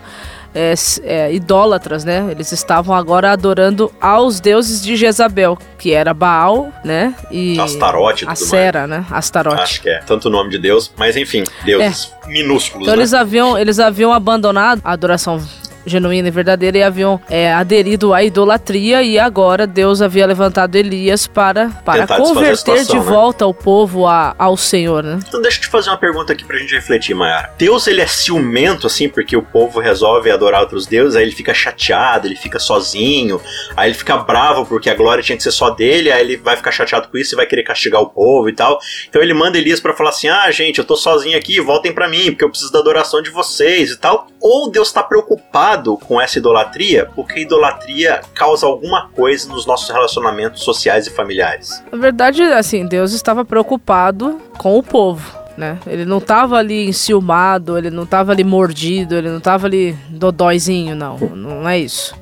é, 0.53 0.75
é, 1.01 1.33
idólatras, 1.33 2.05
né? 2.05 2.27
Eles 2.29 2.51
estavam 2.51 2.95
agora 2.95 3.31
adorando 3.31 3.91
aos 3.99 4.39
deuses 4.39 4.83
de 4.83 4.95
Jezabel, 4.95 5.57
que 5.79 5.93
era 5.93 6.13
Baal, 6.13 6.71
né? 6.85 7.15
E 7.31 7.59
Astarote, 7.59 8.25
a 8.27 8.35
Sera, 8.35 8.85
né? 8.85 9.03
Astarote. 9.09 9.63
Acho 9.63 9.81
que 9.81 9.89
é. 9.89 10.01
Tanto 10.05 10.27
o 10.27 10.31
nome 10.31 10.51
de 10.51 10.59
Deus, 10.59 10.93
mas 10.95 11.17
enfim, 11.17 11.43
deuses 11.65 12.13
é. 12.23 12.27
minúsculos. 12.27 12.85
Então 12.85 12.95
né? 12.95 13.01
eles 13.01 13.11
haviam 13.15 13.57
eles 13.57 13.79
haviam 13.79 14.13
abandonado 14.13 14.81
a 14.83 14.91
adoração 14.91 15.41
genuína 15.87 16.27
e 16.27 16.31
verdadeira 16.31 16.77
e 16.77 16.83
haviam 16.83 17.19
é, 17.29 17.51
aderido 17.53 18.13
à 18.13 18.23
idolatria 18.23 19.01
e 19.01 19.17
agora 19.17 19.65
Deus 19.65 20.01
havia 20.01 20.25
levantado 20.25 20.75
Elias 20.75 21.25
para, 21.25 21.69
para 21.83 22.05
converter 22.05 22.57
situação, 22.57 22.99
de 22.99 23.05
né? 23.05 23.11
volta 23.11 23.45
o 23.45 23.53
povo 23.53 24.05
a, 24.05 24.35
ao 24.37 24.57
Senhor, 24.57 25.03
né? 25.03 25.19
Então 25.27 25.41
deixa 25.41 25.57
eu 25.57 25.61
te 25.61 25.67
fazer 25.67 25.89
uma 25.89 25.97
pergunta 25.97 26.33
aqui 26.33 26.45
pra 26.45 26.57
gente 26.57 26.75
refletir, 26.75 27.13
Mayara. 27.15 27.53
Deus, 27.57 27.87
ele 27.87 28.01
é 28.01 28.07
ciumento, 28.07 28.87
assim, 28.87 29.09
porque 29.09 29.35
o 29.35 29.41
povo 29.41 29.79
resolve 29.79 30.29
adorar 30.29 30.61
outros 30.61 30.85
deuses, 30.85 31.15
aí 31.15 31.23
ele 31.23 31.31
fica 31.31 31.53
chateado, 31.53 32.27
ele 32.27 32.35
fica 32.35 32.59
sozinho, 32.59 33.41
aí 33.75 33.89
ele 33.89 33.97
fica 33.97 34.17
bravo 34.17 34.65
porque 34.65 34.89
a 34.89 34.95
glória 34.95 35.23
tinha 35.23 35.37
que 35.37 35.43
ser 35.43 35.51
só 35.51 35.69
dele, 35.69 36.11
aí 36.11 36.21
ele 36.21 36.37
vai 36.37 36.57
ficar 36.57 36.71
chateado 36.71 37.07
com 37.07 37.17
isso 37.17 37.33
e 37.33 37.37
vai 37.37 37.45
querer 37.45 37.63
castigar 37.63 38.01
o 38.01 38.09
povo 38.09 38.49
e 38.49 38.53
tal. 38.53 38.79
Então 39.09 39.21
ele 39.21 39.33
manda 39.33 39.57
Elias 39.57 39.79
para 39.79 39.93
falar 39.93 40.09
assim, 40.09 40.27
ah, 40.27 40.49
gente, 40.51 40.79
eu 40.79 40.85
tô 40.85 40.95
sozinho 40.95 41.37
aqui, 41.37 41.59
voltem 41.61 41.93
para 41.93 42.07
mim, 42.07 42.31
porque 42.31 42.43
eu 42.43 42.49
preciso 42.49 42.71
da 42.71 42.79
adoração 42.79 43.21
de 43.21 43.29
vocês 43.29 43.91
e 43.91 43.97
tal. 43.97 44.27
Ou 44.39 44.69
Deus 44.69 44.91
tá 44.91 45.01
preocupado 45.01 45.76
cuidado 45.77 45.97
com 45.97 46.19
essa 46.19 46.39
idolatria, 46.39 47.09
porque 47.15 47.41
idolatria 47.41 48.21
causa 48.33 48.65
alguma 48.65 49.09
coisa 49.09 49.49
nos 49.49 49.65
nossos 49.65 49.89
relacionamentos 49.89 50.63
sociais 50.63 51.07
e 51.07 51.09
familiares. 51.09 51.83
Na 51.91 51.97
verdade, 51.97 52.41
assim, 52.43 52.85
Deus 52.85 53.13
estava 53.13 53.45
preocupado 53.45 54.39
com 54.57 54.77
o 54.77 54.83
povo. 54.83 55.37
Né? 55.57 55.79
Ele 55.87 56.05
não 56.05 56.19
estava 56.19 56.57
ali 56.57 56.87
enciumado, 56.87 57.77
ele 57.77 57.89
não 57.89 58.03
estava 58.03 58.31
ali 58.31 58.43
mordido, 58.43 59.15
ele 59.15 59.29
não 59.29 59.39
estava 59.39 59.65
ali 59.65 59.97
dodóizinho, 60.09 60.95
não. 60.95 61.17
Não 61.17 61.67
é 61.67 61.79
isso. 61.79 62.13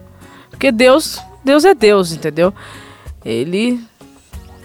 Porque 0.50 0.72
Deus, 0.72 1.22
Deus 1.44 1.66
é 1.66 1.74
Deus, 1.74 2.14
entendeu? 2.14 2.54
Ele 3.26 3.82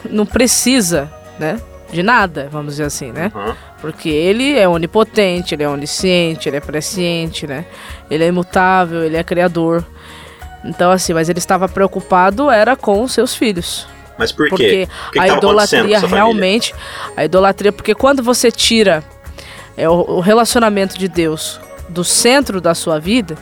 não 0.08 0.24
precisa, 0.24 1.10
né? 1.38 1.60
De 1.92 2.02
nada, 2.02 2.48
vamos 2.50 2.74
dizer 2.74 2.84
assim, 2.84 3.10
né? 3.10 3.32
Uhum. 3.34 3.54
Porque 3.80 4.08
ele 4.08 4.56
é 4.56 4.68
onipotente, 4.68 5.54
ele 5.54 5.62
é 5.62 5.68
onisciente, 5.68 6.48
ele 6.48 6.56
é 6.56 6.60
presciente, 6.60 7.46
né? 7.46 7.64
Ele 8.10 8.24
é 8.24 8.28
imutável, 8.28 9.04
ele 9.04 9.16
é 9.16 9.24
criador. 9.24 9.84
Então, 10.64 10.90
assim, 10.90 11.12
mas 11.12 11.28
ele 11.28 11.38
estava 11.38 11.68
preocupado 11.68 12.50
era 12.50 12.76
com 12.76 13.02
os 13.02 13.12
seus 13.12 13.34
filhos. 13.34 13.88
Mas 14.18 14.30
por 14.30 14.48
quê? 14.50 14.86
Porque 14.86 14.88
que 15.12 15.18
a 15.18 15.28
idolatria 15.28 15.98
realmente. 16.00 16.74
A 17.16 17.24
idolatria, 17.24 17.72
porque 17.72 17.94
quando 17.94 18.22
você 18.22 18.52
tira 18.52 19.02
é, 19.76 19.88
o, 19.88 19.92
o 19.92 20.20
relacionamento 20.20 20.98
de 20.98 21.08
Deus 21.08 21.58
do 21.88 22.04
centro 22.04 22.60
da 22.60 22.74
sua 22.74 23.00
vida, 23.00 23.36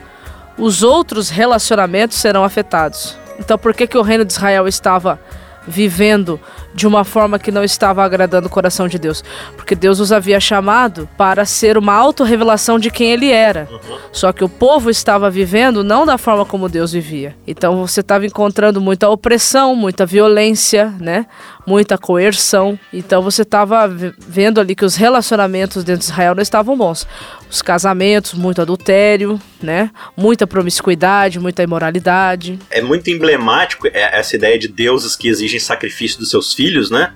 os 0.57 0.83
outros 0.83 1.28
relacionamentos 1.28 2.17
serão 2.17 2.45
afetados. 2.45 3.19
Então, 3.38 3.59
por 3.59 3.75
que, 3.75 3.87
que 3.87 3.99
o 3.99 4.02
reino 4.02 4.25
de 4.25 4.33
Israel 4.33 4.67
estava 4.67 5.21
vivendo 5.69 6.41
de 6.75 6.87
uma 6.87 7.05
forma 7.05 7.39
que 7.39 7.51
não 7.51 7.63
estava 7.63 8.05
agradando 8.05 8.47
o 8.47 8.51
coração 8.51 8.89
de 8.89 8.99
Deus. 8.99 9.23
Porque 9.57 9.75
Deus 9.75 10.01
os 10.01 10.11
havia 10.11 10.41
chamado 10.41 11.09
para 11.17 11.45
ser 11.45 11.77
uma 11.77 11.95
autorrevelação 11.95 12.79
de 12.79 12.91
quem 12.91 13.13
ele 13.13 13.31
era. 13.31 13.69
Uhum. 13.71 13.99
Só 14.13 14.33
que 14.33 14.45
o 14.45 14.49
povo 14.49 14.91
estava 14.91 15.31
vivendo 15.31 15.85
não 15.85 16.07
da 16.07 16.17
forma 16.17 16.45
como 16.45 16.69
Deus 16.69 16.93
vivia. 16.93 17.37
Então 17.47 17.87
você 17.87 18.01
estava 18.01 18.27
encontrando 18.27 18.81
muita 18.81 19.09
opressão, 19.09 19.77
muita 19.77 20.07
violência, 20.07 20.95
né? 20.99 21.27
Muita 21.69 21.99
coerção. 21.99 22.79
Então 22.93 23.23
você 23.23 23.43
estava 23.43 23.87
vendo 23.87 24.61
ali 24.61 24.75
que 24.75 24.85
os 24.85 24.97
relacionamentos 24.97 25.85
dentro 25.85 26.01
de 26.01 26.07
Israel 26.07 26.35
não 26.35 26.43
estavam 26.43 26.77
bons. 26.77 27.07
Os 27.51 27.63
casamentos, 27.63 28.35
muito 28.35 28.61
adultério, 28.61 29.41
né? 29.63 29.91
Muita 30.17 30.47
promiscuidade, 30.47 31.39
muita 31.39 31.63
imoralidade. 31.63 32.59
É 32.71 32.83
muito 32.83 33.09
emblemático 33.11 33.87
é, 33.89 34.19
essa 34.19 34.37
ideia 34.37 34.59
de 34.59 34.69
deuses 34.69 35.15
que 35.15 35.29
exigem 35.29 35.61
sacrifício 35.61 36.19
dos 36.19 36.31
seus 36.31 36.55
filhos 36.55 36.89
né? 36.91 37.13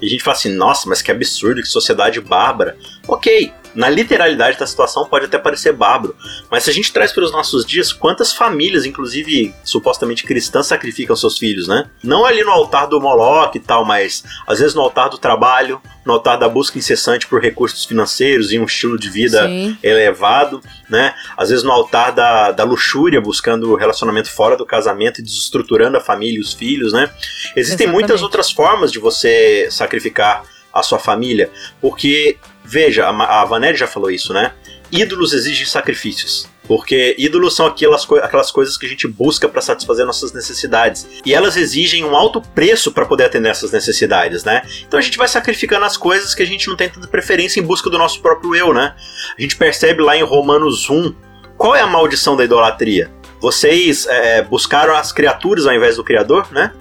E 0.00 0.06
a 0.06 0.08
gente 0.08 0.22
fala 0.22 0.36
assim, 0.36 0.52
nossa, 0.52 0.88
mas 0.88 1.00
que 1.00 1.12
absurdo, 1.12 1.62
que 1.62 1.68
sociedade 1.68 2.20
bárbara. 2.20 2.76
Ok, 3.06 3.52
na 3.74 3.88
literalidade 3.88 4.58
da 4.58 4.66
situação 4.66 5.06
pode 5.06 5.26
até 5.26 5.38
parecer 5.38 5.72
bárbaro, 5.72 6.14
mas 6.50 6.64
se 6.64 6.70
a 6.70 6.72
gente 6.72 6.92
traz 6.92 7.12
para 7.12 7.24
os 7.24 7.32
nossos 7.32 7.64
dias, 7.64 7.92
quantas 7.92 8.32
famílias, 8.32 8.84
inclusive 8.84 9.54
supostamente 9.64 10.24
cristãs, 10.24 10.66
sacrificam 10.66 11.16
seus 11.16 11.38
filhos, 11.38 11.66
né? 11.66 11.88
Não 12.02 12.24
ali 12.24 12.42
no 12.42 12.50
altar 12.50 12.86
do 12.86 13.00
Moloch 13.00 13.56
e 13.56 13.60
tal, 13.60 13.84
mas 13.84 14.24
às 14.46 14.58
vezes 14.58 14.74
no 14.74 14.82
altar 14.82 15.08
do 15.08 15.18
trabalho, 15.18 15.80
no 16.04 16.12
altar 16.12 16.36
da 16.36 16.48
busca 16.48 16.78
incessante 16.78 17.26
por 17.26 17.40
recursos 17.40 17.84
financeiros 17.84 18.52
e 18.52 18.58
um 18.58 18.64
estilo 18.64 18.98
de 18.98 19.08
vida 19.08 19.46
Sim. 19.46 19.76
elevado, 19.82 20.60
né? 20.88 21.14
Às 21.36 21.50
vezes 21.50 21.64
no 21.64 21.72
altar 21.72 22.12
da, 22.12 22.52
da 22.52 22.64
luxúria, 22.64 23.20
buscando 23.20 23.74
relacionamento 23.74 24.30
fora 24.30 24.56
do 24.56 24.66
casamento 24.66 25.20
e 25.20 25.22
desestruturando 25.22 25.96
a 25.96 26.00
família 26.00 26.38
e 26.38 26.40
os 26.40 26.52
filhos, 26.52 26.92
né? 26.92 27.10
Existem 27.56 27.86
Exatamente. 27.86 27.92
muitas 27.92 28.22
outras 28.22 28.50
formas 28.50 28.90
de 28.90 28.98
você 28.98 29.68
sacrificar 29.70 30.42
a 30.72 30.82
sua 30.82 30.98
família, 30.98 31.50
porque 31.80 32.38
Veja, 32.64 33.06
a, 33.06 33.42
a 33.42 33.44
Vanelli 33.44 33.76
já 33.76 33.86
falou 33.86 34.10
isso, 34.10 34.32
né? 34.32 34.52
Ídolos 34.90 35.32
exigem 35.32 35.66
sacrifícios. 35.66 36.48
Porque 36.68 37.16
ídolos 37.18 37.56
são 37.56 37.66
aquelas, 37.66 38.04
co 38.04 38.16
aquelas 38.16 38.52
coisas 38.52 38.76
que 38.76 38.86
a 38.86 38.88
gente 38.88 39.08
busca 39.08 39.48
para 39.48 39.60
satisfazer 39.60 40.06
nossas 40.06 40.32
necessidades. 40.32 41.08
E 41.26 41.34
elas 41.34 41.56
exigem 41.56 42.04
um 42.04 42.14
alto 42.14 42.40
preço 42.40 42.92
para 42.92 43.04
poder 43.04 43.24
atender 43.24 43.48
essas 43.48 43.72
necessidades, 43.72 44.44
né? 44.44 44.62
Então 44.86 44.98
a 44.98 45.02
gente 45.02 45.18
vai 45.18 45.26
sacrificando 45.26 45.84
as 45.84 45.96
coisas 45.96 46.34
que 46.34 46.42
a 46.42 46.46
gente 46.46 46.68
não 46.68 46.76
tem 46.76 46.88
tanta 46.88 47.08
preferência 47.08 47.58
em 47.58 47.64
busca 47.64 47.90
do 47.90 47.98
nosso 47.98 48.22
próprio 48.22 48.54
eu, 48.54 48.72
né? 48.72 48.94
A 49.36 49.42
gente 49.42 49.56
percebe 49.56 50.02
lá 50.02 50.16
em 50.16 50.22
Romanos 50.22 50.88
1 50.88 51.14
qual 51.56 51.74
é 51.74 51.80
a 51.80 51.86
maldição 51.86 52.36
da 52.36 52.44
idolatria. 52.44 53.10
Vocês 53.40 54.06
é, 54.06 54.40
buscaram 54.42 54.94
as 54.94 55.10
criaturas 55.10 55.66
ao 55.66 55.74
invés 55.74 55.96
do 55.96 56.04
Criador, 56.04 56.46
né? 56.52 56.72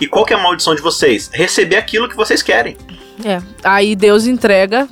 E 0.00 0.06
qual 0.06 0.24
que 0.24 0.32
é 0.32 0.36
a 0.36 0.42
maldição 0.42 0.74
de 0.74 0.82
vocês? 0.82 1.30
Receber 1.32 1.76
aquilo 1.76 2.08
que 2.08 2.16
vocês 2.16 2.42
querem. 2.42 2.76
É, 3.24 3.42
aí 3.64 3.96
Deus 3.96 4.26
entrega 4.26 4.88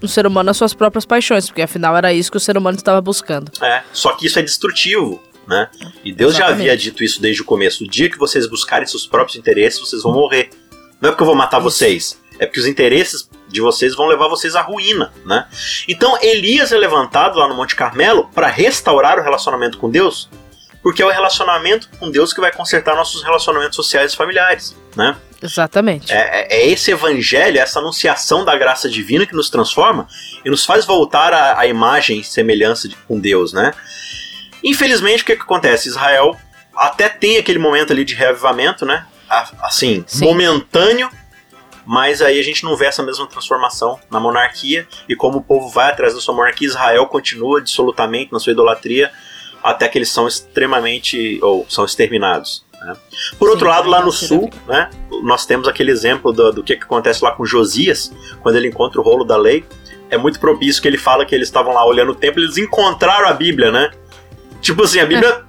no 0.00 0.08
ser 0.08 0.26
humano 0.26 0.50
as 0.50 0.56
suas 0.56 0.74
próprias 0.74 1.04
paixões, 1.04 1.46
porque 1.46 1.62
afinal 1.62 1.96
era 1.96 2.12
isso 2.12 2.30
que 2.30 2.36
o 2.36 2.40
ser 2.40 2.56
humano 2.56 2.76
estava 2.76 3.00
buscando. 3.00 3.52
É, 3.62 3.82
só 3.92 4.12
que 4.12 4.26
isso 4.26 4.38
é 4.38 4.42
destrutivo. 4.42 5.22
Né? 5.46 5.68
E 6.04 6.12
Deus 6.12 6.34
Exatamente. 6.34 6.58
já 6.58 6.62
havia 6.62 6.76
dito 6.76 7.02
isso 7.02 7.20
desde 7.20 7.42
o 7.42 7.44
começo. 7.44 7.84
O 7.84 7.88
dia 7.88 8.08
que 8.08 8.16
vocês 8.16 8.46
buscarem 8.46 8.86
seus 8.86 9.04
próprios 9.06 9.36
interesses, 9.36 9.80
vocês 9.80 10.02
vão 10.02 10.12
morrer. 10.12 10.50
Não 11.00 11.08
é 11.08 11.12
porque 11.12 11.22
eu 11.22 11.26
vou 11.26 11.34
matar 11.34 11.58
isso. 11.58 11.64
vocês, 11.64 12.20
é 12.38 12.46
porque 12.46 12.60
os 12.60 12.66
interesses 12.66 13.28
de 13.48 13.60
vocês 13.60 13.94
vão 13.94 14.06
levar 14.06 14.28
vocês 14.28 14.54
à 14.54 14.62
ruína, 14.62 15.12
né? 15.26 15.46
Então 15.88 16.16
Elias 16.22 16.72
é 16.72 16.78
levantado 16.78 17.38
lá 17.38 17.48
no 17.48 17.54
Monte 17.54 17.74
Carmelo 17.74 18.28
para 18.34 18.46
restaurar 18.46 19.18
o 19.18 19.22
relacionamento 19.22 19.76
com 19.76 19.90
Deus, 19.90 20.30
porque 20.82 21.02
é 21.02 21.06
o 21.06 21.10
relacionamento 21.10 21.88
com 21.98 22.10
Deus 22.10 22.32
que 22.32 22.40
vai 22.40 22.52
consertar 22.52 22.94
nossos 22.94 23.22
relacionamentos 23.22 23.76
sociais 23.76 24.12
e 24.12 24.16
familiares, 24.16 24.76
né? 24.94 25.16
Exatamente. 25.42 26.12
É, 26.12 26.46
é, 26.50 26.66
esse 26.68 26.90
evangelho, 26.90 27.58
essa 27.58 27.78
anunciação 27.78 28.44
da 28.44 28.56
graça 28.56 28.88
divina 28.88 29.26
que 29.26 29.34
nos 29.34 29.48
transforma 29.50 30.06
e 30.44 30.50
nos 30.50 30.64
faz 30.64 30.84
voltar 30.84 31.32
à, 31.32 31.58
à 31.58 31.66
imagem 31.66 32.20
e 32.20 32.24
semelhança 32.24 32.88
de, 32.88 32.96
com 32.96 33.18
Deus, 33.18 33.52
né? 33.52 33.72
Infelizmente, 34.62 35.22
o 35.22 35.26
que, 35.26 35.36
que 35.36 35.42
acontece? 35.42 35.88
Israel 35.88 36.36
até 36.74 37.08
tem 37.08 37.38
aquele 37.38 37.58
momento 37.58 37.92
ali 37.92 38.04
de 38.04 38.14
reavivamento, 38.14 38.84
né? 38.84 39.06
Assim, 39.62 40.04
Sim. 40.06 40.24
momentâneo, 40.24 41.08
mas 41.86 42.20
aí 42.20 42.38
a 42.38 42.42
gente 42.42 42.64
não 42.64 42.76
vê 42.76 42.86
essa 42.86 43.02
mesma 43.02 43.26
transformação 43.26 43.98
na 44.10 44.18
monarquia 44.18 44.86
e 45.08 45.14
como 45.14 45.38
o 45.38 45.42
povo 45.42 45.68
vai 45.68 45.88
atrás 45.88 46.14
da 46.14 46.20
sua 46.20 46.34
monarquia, 46.34 46.66
Israel 46.66 47.06
continua 47.06 47.60
dissolutamente 47.60 48.32
na 48.32 48.40
sua 48.40 48.52
idolatria 48.52 49.10
até 49.62 49.88
que 49.88 49.98
eles 49.98 50.10
são 50.10 50.26
extremamente 50.26 51.38
ou 51.42 51.66
são 51.68 51.84
exterminados. 51.84 52.64
Né? 52.80 52.96
Por 53.38 53.46
Sim, 53.46 53.52
outro 53.52 53.68
lado, 53.68 53.88
lá 53.88 54.02
no 54.02 54.10
sul, 54.10 54.50
né, 54.66 54.90
nós 55.22 55.44
temos 55.44 55.68
aquele 55.68 55.90
exemplo 55.90 56.32
do, 56.32 56.52
do 56.52 56.62
que, 56.62 56.76
que 56.76 56.84
acontece 56.84 57.22
lá 57.22 57.32
com 57.32 57.44
Josias, 57.44 58.12
quando 58.42 58.56
ele 58.56 58.68
encontra 58.68 59.00
o 59.00 59.04
rolo 59.04 59.24
da 59.24 59.36
lei. 59.36 59.64
É 60.08 60.18
muito 60.18 60.40
propício 60.40 60.82
que 60.82 60.88
ele 60.88 60.98
fala 60.98 61.24
que 61.24 61.34
eles 61.34 61.48
estavam 61.48 61.72
lá 61.72 61.86
olhando 61.86 62.12
o 62.12 62.14
templo, 62.14 62.42
eles 62.42 62.56
encontraram 62.56 63.28
a 63.28 63.32
Bíblia, 63.32 63.70
né? 63.70 63.90
Tipo 64.60 64.82
assim, 64.82 64.98
a 64.98 65.06
Bíblia, 65.06 65.44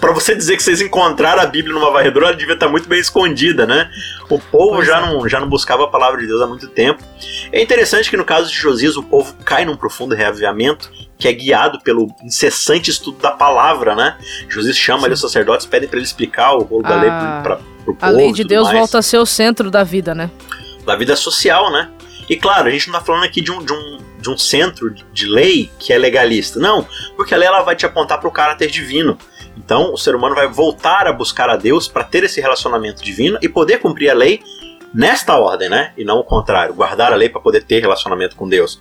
para 0.00 0.12
você 0.12 0.34
dizer 0.34 0.56
que 0.56 0.62
vocês 0.62 0.80
encontraram 0.80 1.42
a 1.42 1.46
Bíblia 1.46 1.74
numa 1.74 1.90
varredura, 1.90 2.28
ela 2.28 2.36
devia 2.36 2.54
estar 2.54 2.68
muito 2.68 2.88
bem 2.88 3.00
escondida, 3.00 3.66
né? 3.66 3.90
O 4.30 4.38
povo 4.38 4.84
já, 4.84 4.98
é. 4.98 5.00
não, 5.00 5.28
já 5.28 5.40
não 5.40 5.48
buscava 5.48 5.84
a 5.84 5.88
palavra 5.88 6.20
de 6.20 6.26
Deus 6.26 6.40
há 6.40 6.46
muito 6.46 6.68
tempo. 6.68 7.02
É 7.50 7.60
interessante 7.60 8.08
que 8.08 8.16
no 8.16 8.24
caso 8.24 8.50
de 8.50 8.56
Josias, 8.56 8.96
o 8.96 9.02
povo 9.02 9.34
cai 9.44 9.64
num 9.64 9.76
profundo 9.76 10.14
reavivamento 10.14 10.90
que 11.18 11.26
é 11.26 11.32
guiado 11.32 11.80
pelo 11.80 12.06
incessante 12.22 12.90
estudo 12.90 13.18
da 13.18 13.32
palavra, 13.32 13.96
né? 13.96 14.16
José 14.48 14.72
chama 14.72 15.06
ali 15.06 15.14
os 15.14 15.20
sacerdotes, 15.20 15.66
pedem 15.66 15.88
para 15.88 15.98
ele 15.98 16.06
explicar 16.06 16.52
o 16.52 16.62
rolo 16.62 16.84
da 16.84 16.94
lei 17.00 17.10
para 17.10 17.58
o 17.84 17.94
povo. 17.94 17.98
A 18.00 18.08
lei 18.08 18.32
de 18.32 18.44
Deus 18.44 18.68
mais. 18.68 18.78
volta 18.78 18.98
a 18.98 19.02
ser 19.02 19.18
o 19.18 19.26
centro 19.26 19.70
da 19.70 19.82
vida, 19.82 20.14
né? 20.14 20.30
Da 20.86 20.94
vida 20.94 21.16
social, 21.16 21.72
né? 21.72 21.90
E 22.28 22.36
claro, 22.36 22.68
a 22.68 22.70
gente 22.70 22.88
não 22.88 22.98
está 22.98 23.04
falando 23.04 23.24
aqui 23.24 23.40
de 23.40 23.50
um, 23.50 23.64
de, 23.64 23.72
um, 23.72 23.98
de 24.20 24.30
um 24.30 24.38
centro 24.38 24.94
de 25.12 25.26
lei 25.26 25.70
que 25.78 25.92
é 25.92 25.98
legalista. 25.98 26.60
Não, 26.60 26.86
porque 27.16 27.34
a 27.34 27.36
lei 27.36 27.48
ela 27.48 27.62
vai 27.62 27.74
te 27.74 27.84
apontar 27.84 28.20
para 28.20 28.28
o 28.28 28.32
caráter 28.32 28.70
divino. 28.70 29.18
Então, 29.58 29.92
o 29.92 29.98
ser 29.98 30.14
humano 30.14 30.34
vai 30.34 30.46
voltar 30.46 31.06
a 31.06 31.12
buscar 31.12 31.50
a 31.50 31.56
Deus 31.56 31.88
para 31.88 32.04
ter 32.04 32.22
esse 32.22 32.40
relacionamento 32.40 33.02
divino 33.02 33.38
e 33.42 33.48
poder 33.48 33.78
cumprir 33.80 34.08
a 34.08 34.14
lei 34.14 34.40
nesta 34.94 35.36
ordem, 35.36 35.68
né? 35.68 35.92
E 35.96 36.04
não 36.04 36.18
o 36.18 36.24
contrário, 36.24 36.74
guardar 36.74 37.12
a 37.12 37.16
lei 37.16 37.28
para 37.28 37.40
poder 37.40 37.64
ter 37.64 37.80
relacionamento 37.80 38.36
com 38.36 38.48
Deus. 38.48 38.80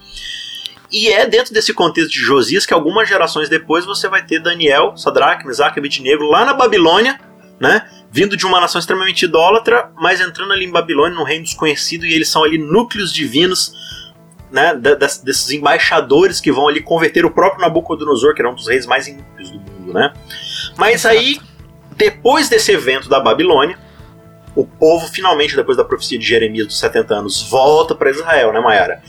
E 0.92 1.10
é 1.10 1.28
dentro 1.28 1.54
desse 1.54 1.74
contexto 1.74 2.12
de 2.12 2.20
Josias 2.20 2.66
que 2.66 2.74
algumas 2.74 3.10
gerações 3.10 3.50
depois 3.50 3.86
você 3.86 4.08
vai 4.08 4.24
ter 4.24 4.40
Daniel, 4.40 4.96
Sadraque, 4.96 5.46
Mesaque 5.46 5.80
Abednego 5.80 6.24
lá 6.24 6.46
na 6.46 6.54
Babilônia, 6.54 7.20
né? 7.60 7.90
Vindo 8.10 8.38
de 8.38 8.46
uma 8.46 8.62
nação 8.62 8.80
extremamente 8.80 9.26
idólatra, 9.26 9.92
mas 9.96 10.22
entrando 10.22 10.54
ali 10.54 10.66
em 10.66 10.72
Babilônia, 10.72 11.18
num 11.18 11.26
reino 11.26 11.44
desconhecido, 11.44 12.06
e 12.06 12.14
eles 12.14 12.30
são 12.30 12.44
ali 12.44 12.58
núcleos 12.58 13.12
divinos, 13.12 13.74
né? 14.50 14.74
desses 14.76 15.52
embaixadores 15.52 16.40
que 16.40 16.52
vão 16.52 16.70
ali 16.70 16.82
converter 16.82 17.26
o 17.26 17.32
próprio 17.32 17.62
Nabucodonosor, 17.62 18.34
que 18.34 18.42
era 18.42 18.50
um 18.50 18.56
dos 18.56 18.68
reis 18.68 18.86
mais 18.86 19.08
ímpios 19.08 19.52
do 19.52 19.60
mundo, 19.60 19.94
né? 19.94 20.14
Mas 20.78 21.06
aí, 21.06 21.40
depois 21.96 22.50
desse 22.50 22.72
evento 22.72 23.10
da 23.10 23.20
Babilônia, 23.20 23.78
o 24.56 24.66
povo 24.66 25.08
finalmente, 25.08 25.56
depois 25.56 25.78
da 25.78 25.84
profecia 25.84 26.18
de 26.18 26.26
Jeremias 26.26 26.68
dos 26.68 26.80
70 26.80 27.14
anos, 27.14 27.48
volta 27.50 27.96
para 27.96 28.10
Israel, 28.10 28.54
né, 28.54 28.60
Mayara? 28.60 29.02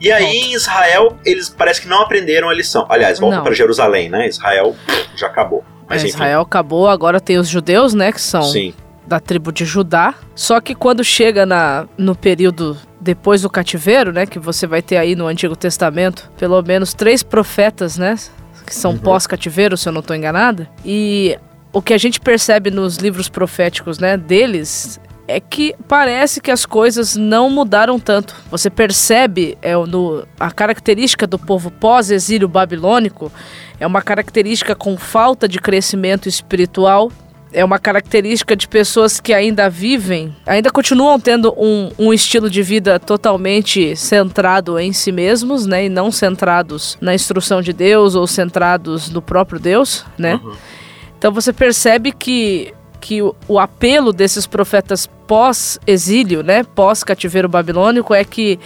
E 0.00 0.12
aí 0.12 0.24
em 0.24 0.52
Israel 0.54 1.16
eles 1.24 1.48
parece 1.48 1.80
que 1.80 1.88
não 1.88 2.02
aprenderam 2.02 2.48
a 2.48 2.54
lição. 2.54 2.86
Aliás, 2.88 3.18
voltam 3.18 3.42
para 3.42 3.54
Jerusalém, 3.54 4.08
né? 4.08 4.28
Israel 4.28 4.76
já 5.14 5.26
acabou. 5.26 5.64
Mas, 5.88 6.04
é, 6.04 6.08
Israel 6.08 6.40
acabou, 6.40 6.88
agora 6.88 7.20
tem 7.20 7.38
os 7.38 7.48
judeus, 7.48 7.94
né, 7.94 8.10
que 8.10 8.20
são 8.20 8.42
Sim. 8.42 8.74
da 9.06 9.20
tribo 9.20 9.52
de 9.52 9.64
Judá. 9.64 10.14
Só 10.34 10.60
que 10.60 10.74
quando 10.74 11.04
chega 11.04 11.46
na, 11.46 11.86
no 11.96 12.14
período 12.14 12.76
depois 13.00 13.42
do 13.42 13.50
cativeiro, 13.50 14.12
né, 14.12 14.26
que 14.26 14.38
você 14.38 14.66
vai 14.66 14.82
ter 14.82 14.96
aí 14.96 15.14
no 15.14 15.26
Antigo 15.26 15.54
Testamento, 15.54 16.30
pelo 16.36 16.60
menos 16.60 16.92
três 16.92 17.22
profetas, 17.22 17.96
né, 17.96 18.16
que 18.66 18.74
são 18.74 18.92
uhum. 18.92 18.98
pós-cativeiro, 18.98 19.76
se 19.76 19.88
eu 19.88 19.92
não 19.92 20.00
estou 20.00 20.16
enganada. 20.16 20.68
E 20.84 21.38
o 21.72 21.80
que 21.80 21.94
a 21.94 21.98
gente 21.98 22.20
percebe 22.20 22.70
nos 22.70 22.96
livros 22.96 23.28
proféticos, 23.28 23.98
né, 23.98 24.16
deles 24.16 25.00
é 25.28 25.40
que 25.40 25.74
parece 25.88 26.40
que 26.40 26.50
as 26.50 26.64
coisas 26.64 27.16
não 27.16 27.50
mudaram 27.50 27.98
tanto. 27.98 28.34
Você 28.50 28.70
percebe 28.70 29.58
é, 29.60 29.74
no, 29.74 30.26
a 30.38 30.50
característica 30.50 31.26
do 31.26 31.38
povo 31.38 31.70
pós-exílio 31.70 32.48
babilônico 32.48 33.30
é 33.80 33.86
uma 33.86 34.00
característica 34.02 34.74
com 34.74 34.96
falta 34.96 35.48
de 35.48 35.58
crescimento 35.58 36.28
espiritual. 36.28 37.10
É 37.52 37.64
uma 37.64 37.78
característica 37.78 38.54
de 38.54 38.68
pessoas 38.68 39.20
que 39.20 39.32
ainda 39.32 39.70
vivem, 39.70 40.34
ainda 40.44 40.70
continuam 40.70 41.18
tendo 41.18 41.54
um, 41.56 41.90
um 41.98 42.12
estilo 42.12 42.50
de 42.50 42.62
vida 42.62 42.98
totalmente 42.98 43.96
centrado 43.96 44.78
em 44.78 44.92
si 44.92 45.10
mesmos, 45.12 45.64
né? 45.64 45.86
E 45.86 45.88
não 45.88 46.10
centrados 46.10 46.98
na 47.00 47.14
instrução 47.14 47.62
de 47.62 47.72
Deus 47.72 48.14
ou 48.14 48.26
centrados 48.26 49.10
no 49.10 49.22
próprio 49.22 49.58
Deus, 49.58 50.04
né? 50.18 50.40
Uhum. 50.42 50.54
Então 51.18 51.32
você 51.32 51.52
percebe 51.52 52.12
que, 52.12 52.74
que 53.00 53.22
o, 53.22 53.34
o 53.48 53.58
apelo 53.58 54.12
desses 54.12 54.46
profetas 54.46 55.08
pós-exílio, 55.26 56.42
né, 56.42 56.62
pós-cativeiro 56.62 57.48
babilônico, 57.48 58.14
é 58.14 58.24
que 58.24 58.58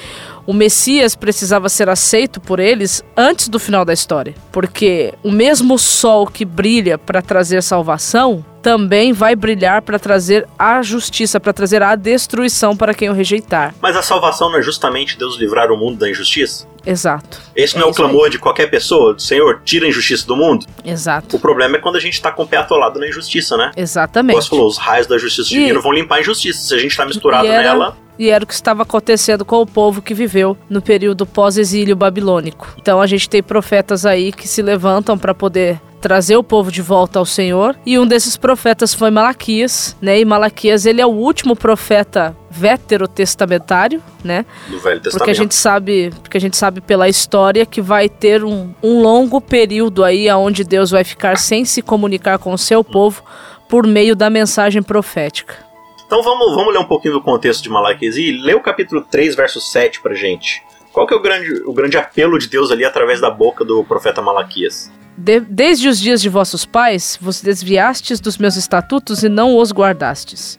o 0.51 0.53
Messias 0.53 1.15
precisava 1.15 1.69
ser 1.69 1.89
aceito 1.89 2.41
por 2.41 2.59
eles 2.59 3.05
antes 3.17 3.49
do 3.49 3.61
final 3.61 3.85
da 3.85 3.93
história. 3.93 4.35
Porque 4.51 5.15
o 5.23 5.31
mesmo 5.31 5.79
sol 5.79 6.27
que 6.27 6.45
brilha 6.45 6.99
para 6.99 7.23
trazer 7.23 7.63
salvação 7.63 8.45
também 8.61 9.13
vai 9.13 9.37
brilhar 9.37 9.81
para 9.81 9.97
trazer 9.97 10.49
a 10.59 10.83
justiça, 10.83 11.39
para 11.39 11.53
trazer 11.53 11.85
a 11.85 11.95
destruição 11.95 12.77
para 12.77 12.93
quem 12.93 13.09
o 13.09 13.13
rejeitar. 13.13 13.73
Mas 13.81 13.95
a 13.95 14.03
salvação 14.03 14.51
não 14.51 14.59
é 14.59 14.63
justamente 14.63 15.17
Deus 15.17 15.39
livrar 15.39 15.71
o 15.71 15.77
mundo 15.77 16.01
da 16.01 16.11
injustiça? 16.11 16.67
Exato. 16.85 17.41
Esse 17.55 17.77
não 17.77 17.85
é, 17.85 17.89
é 17.89 17.91
o 17.93 17.95
clamor 17.95 18.25
aí. 18.25 18.31
de 18.31 18.39
qualquer 18.41 18.69
pessoa? 18.69 19.17
Senhor, 19.21 19.63
tira 19.65 19.87
a 19.87 19.89
injustiça 19.89 20.27
do 20.27 20.35
mundo? 20.35 20.67
Exato. 20.85 21.37
O 21.37 21.39
problema 21.39 21.77
é 21.77 21.79
quando 21.79 21.95
a 21.95 22.01
gente 22.01 22.15
está 22.15 22.33
com 22.33 22.43
o 22.43 22.47
pé 22.47 22.57
atolado 22.57 22.99
na 22.99 23.07
injustiça, 23.07 23.57
né? 23.57 23.71
Exatamente. 23.77 24.35
Você 24.35 24.49
falou, 24.49 24.67
os 24.67 24.79
raios 24.79 25.07
da 25.07 25.17
justiça 25.17 25.49
divina 25.49 25.79
vão 25.79 25.93
limpar 25.93 26.17
a 26.17 26.21
injustiça. 26.23 26.67
Se 26.67 26.75
a 26.75 26.79
gente 26.79 26.91
está 26.91 27.07
misturado 27.07 27.47
era... 27.47 27.63
nela 27.63 27.97
e 28.21 28.29
era 28.29 28.45
o 28.45 28.47
que 28.47 28.53
estava 28.53 28.83
acontecendo 28.83 29.47
com 29.47 29.57
o 29.63 29.67
povo 29.67 30.03
que 30.03 30.13
viveu 30.13 30.55
no 30.69 30.83
período 30.83 31.25
pós-exílio 31.25 31.97
babilônico. 31.97 32.75
Então 32.77 33.01
a 33.01 33.07
gente 33.07 33.27
tem 33.31 33.43
profetas 33.43 34.05
aí 34.05 34.31
que 34.31 34.47
se 34.47 34.61
levantam 34.61 35.17
para 35.17 35.35
poder 35.35 35.81
trazer 36.03 36.37
o 36.37 36.45
povo 36.45 36.71
de 36.71 36.83
volta 36.83 37.19
ao 37.19 37.25
Senhor. 37.25 37.75
E 37.85 37.99
um 37.99 38.07
desses 38.07 38.37
profetas 38.37 38.93
foi 38.93 39.11
Malaquias, 39.11 39.97
né? 40.03 40.21
E 40.21 40.25
Malaquias, 40.25 40.85
ele 40.85 41.01
é 41.01 41.07
o 41.07 41.11
último 41.11 41.57
profeta 41.57 42.37
veterotestamentário, 42.51 44.03
né? 44.23 44.45
Do 44.69 44.79
Velho 44.81 45.01
Testamento. 45.01 45.13
Porque 45.13 45.31
a 45.31 45.35
gente 45.35 45.55
sabe, 45.55 46.11
porque 46.23 46.37
a 46.37 46.41
gente 46.41 46.59
sabe 46.59 46.83
pela 46.83 47.09
história 47.09 47.65
que 47.65 47.81
vai 47.81 48.07
ter 48.07 48.45
um, 48.45 48.75
um 48.83 49.01
longo 49.01 49.41
período 49.41 50.05
aí 50.05 50.31
onde 50.31 50.63
Deus 50.63 50.91
vai 50.91 51.05
ficar 51.05 51.39
sem 51.39 51.65
se 51.65 51.81
comunicar 51.81 52.39
com 52.39 52.53
o 52.53 52.59
seu 52.59 52.85
povo 52.85 53.23
por 53.67 53.87
meio 53.87 54.15
da 54.15 54.29
mensagem 54.29 54.83
profética. 54.83 55.70
Então 56.11 56.25
vamos, 56.25 56.57
vamos 56.57 56.75
ler 56.75 56.81
um 56.81 56.85
pouquinho 56.85 57.15
do 57.15 57.23
contexto 57.23 57.63
de 57.63 57.71
Malaquias 57.71 58.17
e 58.17 58.33
lê 58.33 58.53
o 58.53 58.61
capítulo 58.61 59.01
3, 59.01 59.37
verso 59.37 59.61
7 59.61 60.01
pra 60.01 60.13
gente. 60.13 60.61
Qual 60.93 61.07
que 61.07 61.15
é 61.15 61.17
o 61.17 61.23
grande, 61.23 61.63
o 61.65 61.73
grande 61.73 61.97
apelo 61.97 62.37
de 62.37 62.49
Deus 62.49 62.73
ali 62.73 62.85
através 62.85 63.21
da 63.21 63.31
boca 63.31 63.65
do 63.65 63.85
profeta 63.85 64.21
Malaquias? 64.21 64.91
De, 65.17 65.39
desde 65.39 65.89
os 65.89 66.01
dias 66.01 66.21
de 66.21 66.29
vossos 66.29 66.67
pais, 66.67 67.17
vos 67.23 67.41
desviastes 67.41 68.19
dos 68.19 68.37
meus 68.39 68.57
estatutos 68.57 69.23
e 69.23 69.29
não 69.29 69.57
os 69.57 69.71
guardastes. 69.71 70.59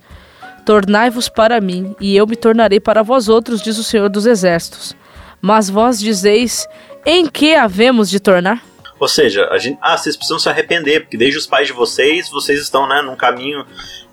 Tornai-vos 0.65 1.27
para 1.27 1.59
mim, 1.59 1.97
e 1.99 2.15
eu 2.15 2.25
me 2.25 2.37
tornarei 2.37 2.79
para 2.79 3.03
vós 3.03 3.27
outros, 3.27 3.61
diz 3.61 3.77
o 3.77 3.83
Senhor 3.83 4.07
dos 4.07 4.25
Exércitos. 4.25 4.95
Mas 5.41 5.69
vós 5.69 5.99
dizeis, 5.99 6.65
em 7.05 7.27
que 7.27 7.55
havemos 7.55 8.09
de 8.09 8.21
tornar? 8.21 8.63
Ou 9.01 9.07
seja, 9.07 9.47
a 9.47 9.57
gente, 9.57 9.79
ah, 9.81 9.97
vocês 9.97 10.15
precisam 10.15 10.37
se 10.37 10.47
arrepender, 10.47 10.99
porque 10.99 11.17
desde 11.17 11.35
os 11.35 11.47
pais 11.47 11.65
de 11.65 11.73
vocês, 11.73 12.29
vocês 12.29 12.61
estão 12.61 12.87
né, 12.87 13.01
num 13.01 13.15
caminho 13.15 13.65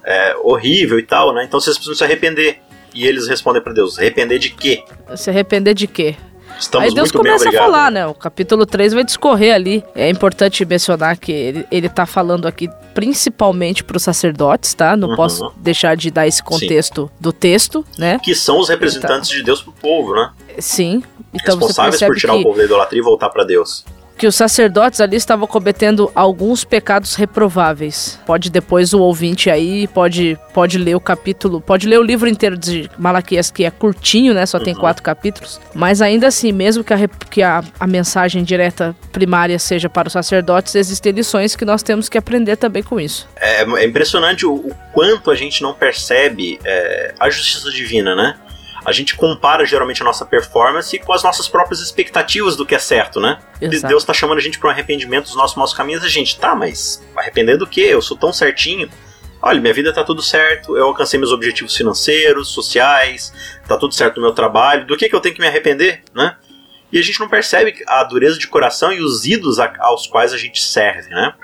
é, 0.03 0.35
horrível 0.42 0.98
e 0.98 1.03
tal, 1.03 1.35
né? 1.35 1.44
Então 1.44 1.61
vocês 1.61 1.77
precisam 1.77 1.94
se 1.94 2.03
arrepender. 2.03 2.62
E 2.94 3.07
eles 3.07 3.29
respondem 3.29 3.61
para 3.61 3.74
Deus: 3.74 3.98
arrepender 3.98 4.38
de 4.38 4.48
quê? 4.48 4.83
Se 5.14 5.29
arrepender 5.29 5.74
de 5.74 5.87
quê? 5.87 6.16
Estamos 6.59 6.88
Aí 6.88 6.94
Deus 6.94 7.12
começa 7.12 7.51
bem, 7.51 7.59
a 7.59 7.62
falar, 7.62 7.90
né? 7.90 8.07
O 8.07 8.14
capítulo 8.14 8.64
3 8.64 8.94
vai 8.94 9.05
discorrer 9.05 9.55
ali. 9.55 9.85
É 9.94 10.09
importante 10.09 10.64
mencionar 10.64 11.18
que 11.18 11.33
ele, 11.33 11.66
ele 11.70 11.90
tá 11.90 12.07
falando 12.07 12.48
aqui 12.48 12.70
principalmente 12.94 13.85
para 13.85 13.98
os 13.98 14.03
sacerdotes, 14.03 14.72
tá? 14.72 14.96
Não 14.96 15.11
uhum. 15.11 15.16
posso 15.16 15.53
deixar 15.59 15.98
de 15.98 16.11
dar 16.11 16.27
esse 16.27 16.42
contexto 16.42 17.11
Sim. 17.12 17.22
do 17.22 17.31
texto, 17.31 17.85
né? 17.98 18.18
Que 18.24 18.35
são 18.35 18.59
os 18.59 18.70
representantes 18.70 19.29
tá. 19.29 19.37
de 19.37 19.42
Deus 19.42 19.61
pro 19.61 19.72
povo, 19.72 20.14
né? 20.14 20.31
Sim. 20.59 21.03
Então 21.35 21.59
Responsáveis 21.59 22.01
por 22.01 22.16
tirar 22.16 22.33
que... 22.33 22.40
o 22.40 22.42
povo 22.42 22.57
da 22.57 22.64
idolatria 22.64 23.01
e 23.01 23.05
voltar 23.05 23.29
para 23.29 23.44
Deus 23.44 23.85
que 24.18 24.26
os 24.26 24.35
sacerdotes 24.35 25.00
ali 25.00 25.16
estavam 25.16 25.46
cometendo 25.46 26.11
alguns 26.14 26.64
pecados 26.64 27.14
reprováveis. 27.14 28.18
Pode 28.26 28.50
depois 28.50 28.92
o 28.92 29.00
ouvinte 29.00 29.48
aí 29.48 29.87
pode 29.87 30.38
pode 30.52 30.76
ler 30.76 30.96
o 30.96 31.00
capítulo, 31.00 31.61
pode 31.61 31.87
ler 31.87 31.98
o 31.98 32.02
livro 32.02 32.28
inteiro 32.28 32.59
de 32.59 32.90
Malaquias 32.98 33.50
que 33.50 33.64
é 33.64 33.70
curtinho, 33.70 34.35
né? 34.35 34.44
Só 34.44 34.59
tem 34.59 34.74
uhum. 34.74 34.81
quatro 34.81 35.02
capítulos. 35.02 35.61
Mas 35.72 36.02
ainda 36.02 36.26
assim, 36.26 36.50
mesmo 36.50 36.83
que, 36.83 36.92
a, 36.92 37.09
que 37.09 37.42
a, 37.42 37.62
a 37.78 37.87
mensagem 37.87 38.42
direta 38.42 38.94
primária 39.12 39.59
seja 39.59 39.88
para 39.88 40.09
os 40.09 40.12
sacerdotes, 40.12 40.74
existem 40.74 41.12
lições 41.12 41.54
que 41.54 41.64
nós 41.64 41.83
temos 41.83 42.09
que 42.09 42.18
aprender 42.18 42.57
também 42.57 42.83
com 42.83 42.98
isso. 42.98 43.28
É, 43.37 43.62
é 43.62 43.85
impressionante 43.85 44.44
o, 44.44 44.54
o, 44.54 44.74
quanto 44.92 45.31
a 45.31 45.37
gente 45.37 45.62
não 45.62 45.72
percebe 45.72 46.59
é, 46.64 47.14
a 47.20 47.31
justiça 47.31 47.70
divina, 47.70 48.16
né? 48.16 48.37
A 48.88 48.92
gente 48.92 49.14
compara 49.14 49.66
geralmente 49.66 50.01
a 50.01 50.05
nossa 50.05 50.24
performance 50.24 50.98
com 51.01 51.12
as 51.12 51.22
nossas 51.22 51.46
próprias 51.46 51.81
expectativas 51.81 52.57
do 52.57 52.64
que 52.64 52.74
é 52.74 52.79
certo, 52.79 53.20
né? 53.20 53.38
Exato. 53.61 53.87
Deus 53.87 54.03
tá 54.03 54.14
chamando 54.14 54.38
a 54.38 54.40
gente 54.40 54.59
para 54.59 54.68
um 54.68 54.72
arrependimento 54.72 55.27
dos 55.27 55.37
nossos 55.37 55.57
maus 55.59 55.74
caminhos, 55.74 56.03
a 56.03 56.09
gente, 56.09 56.40
tá, 56.40 56.55
mas 56.55 57.07
arrepender 57.14 57.59
do 57.59 57.66
quê? 57.66 57.83
Eu 57.83 58.01
sou 58.01 58.16
tão 58.16 58.33
certinho. 58.33 58.88
Olha, 59.42 59.61
minha 59.61 59.74
vida 59.74 59.92
tá 59.92 60.03
tudo 60.03 60.22
certo, 60.22 60.74
eu 60.74 60.87
alcancei 60.87 61.18
meus 61.18 61.33
objetivos 61.33 61.77
financeiros, 61.77 62.48
sociais, 62.48 63.33
tá 63.68 63.77
tudo 63.77 63.94
certo 63.94 64.16
no 64.16 64.22
meu 64.22 64.33
trabalho, 64.33 64.87
do 64.87 64.96
que, 64.96 65.07
que 65.07 65.14
eu 65.14 65.20
tenho 65.20 65.35
que 65.35 65.40
me 65.40 65.46
arrepender, 65.46 66.03
né? 66.14 66.37
E 66.90 66.98
a 66.98 67.03
gente 67.03 67.20
não 67.20 67.29
percebe 67.29 67.85
a 67.87 68.03
dureza 68.05 68.38
de 68.38 68.48
coração 68.48 68.90
e 68.90 69.01
os 69.01 69.27
ídolos 69.27 69.59
aos 69.59 70.07
quais 70.07 70.33
a 70.33 70.38
gente 70.38 70.62
serve, 70.62 71.11
né? 71.11 71.35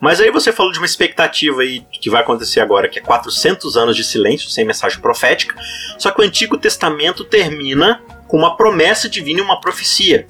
Mas 0.00 0.20
aí 0.20 0.30
você 0.30 0.52
falou 0.52 0.72
de 0.72 0.78
uma 0.78 0.86
expectativa 0.86 1.62
aí 1.62 1.84
que 1.92 2.10
vai 2.10 2.22
acontecer 2.22 2.60
agora, 2.60 2.88
que 2.88 2.98
é 2.98 3.02
400 3.02 3.76
anos 3.76 3.96
de 3.96 4.04
silêncio, 4.04 4.48
sem 4.50 4.64
mensagem 4.64 5.00
profética. 5.00 5.54
Só 5.98 6.10
que 6.10 6.20
o 6.20 6.24
Antigo 6.24 6.56
Testamento 6.56 7.24
termina 7.24 8.02
com 8.26 8.38
uma 8.38 8.56
promessa 8.56 9.08
divina 9.08 9.40
e 9.40 9.42
uma 9.42 9.60
profecia. 9.60 10.26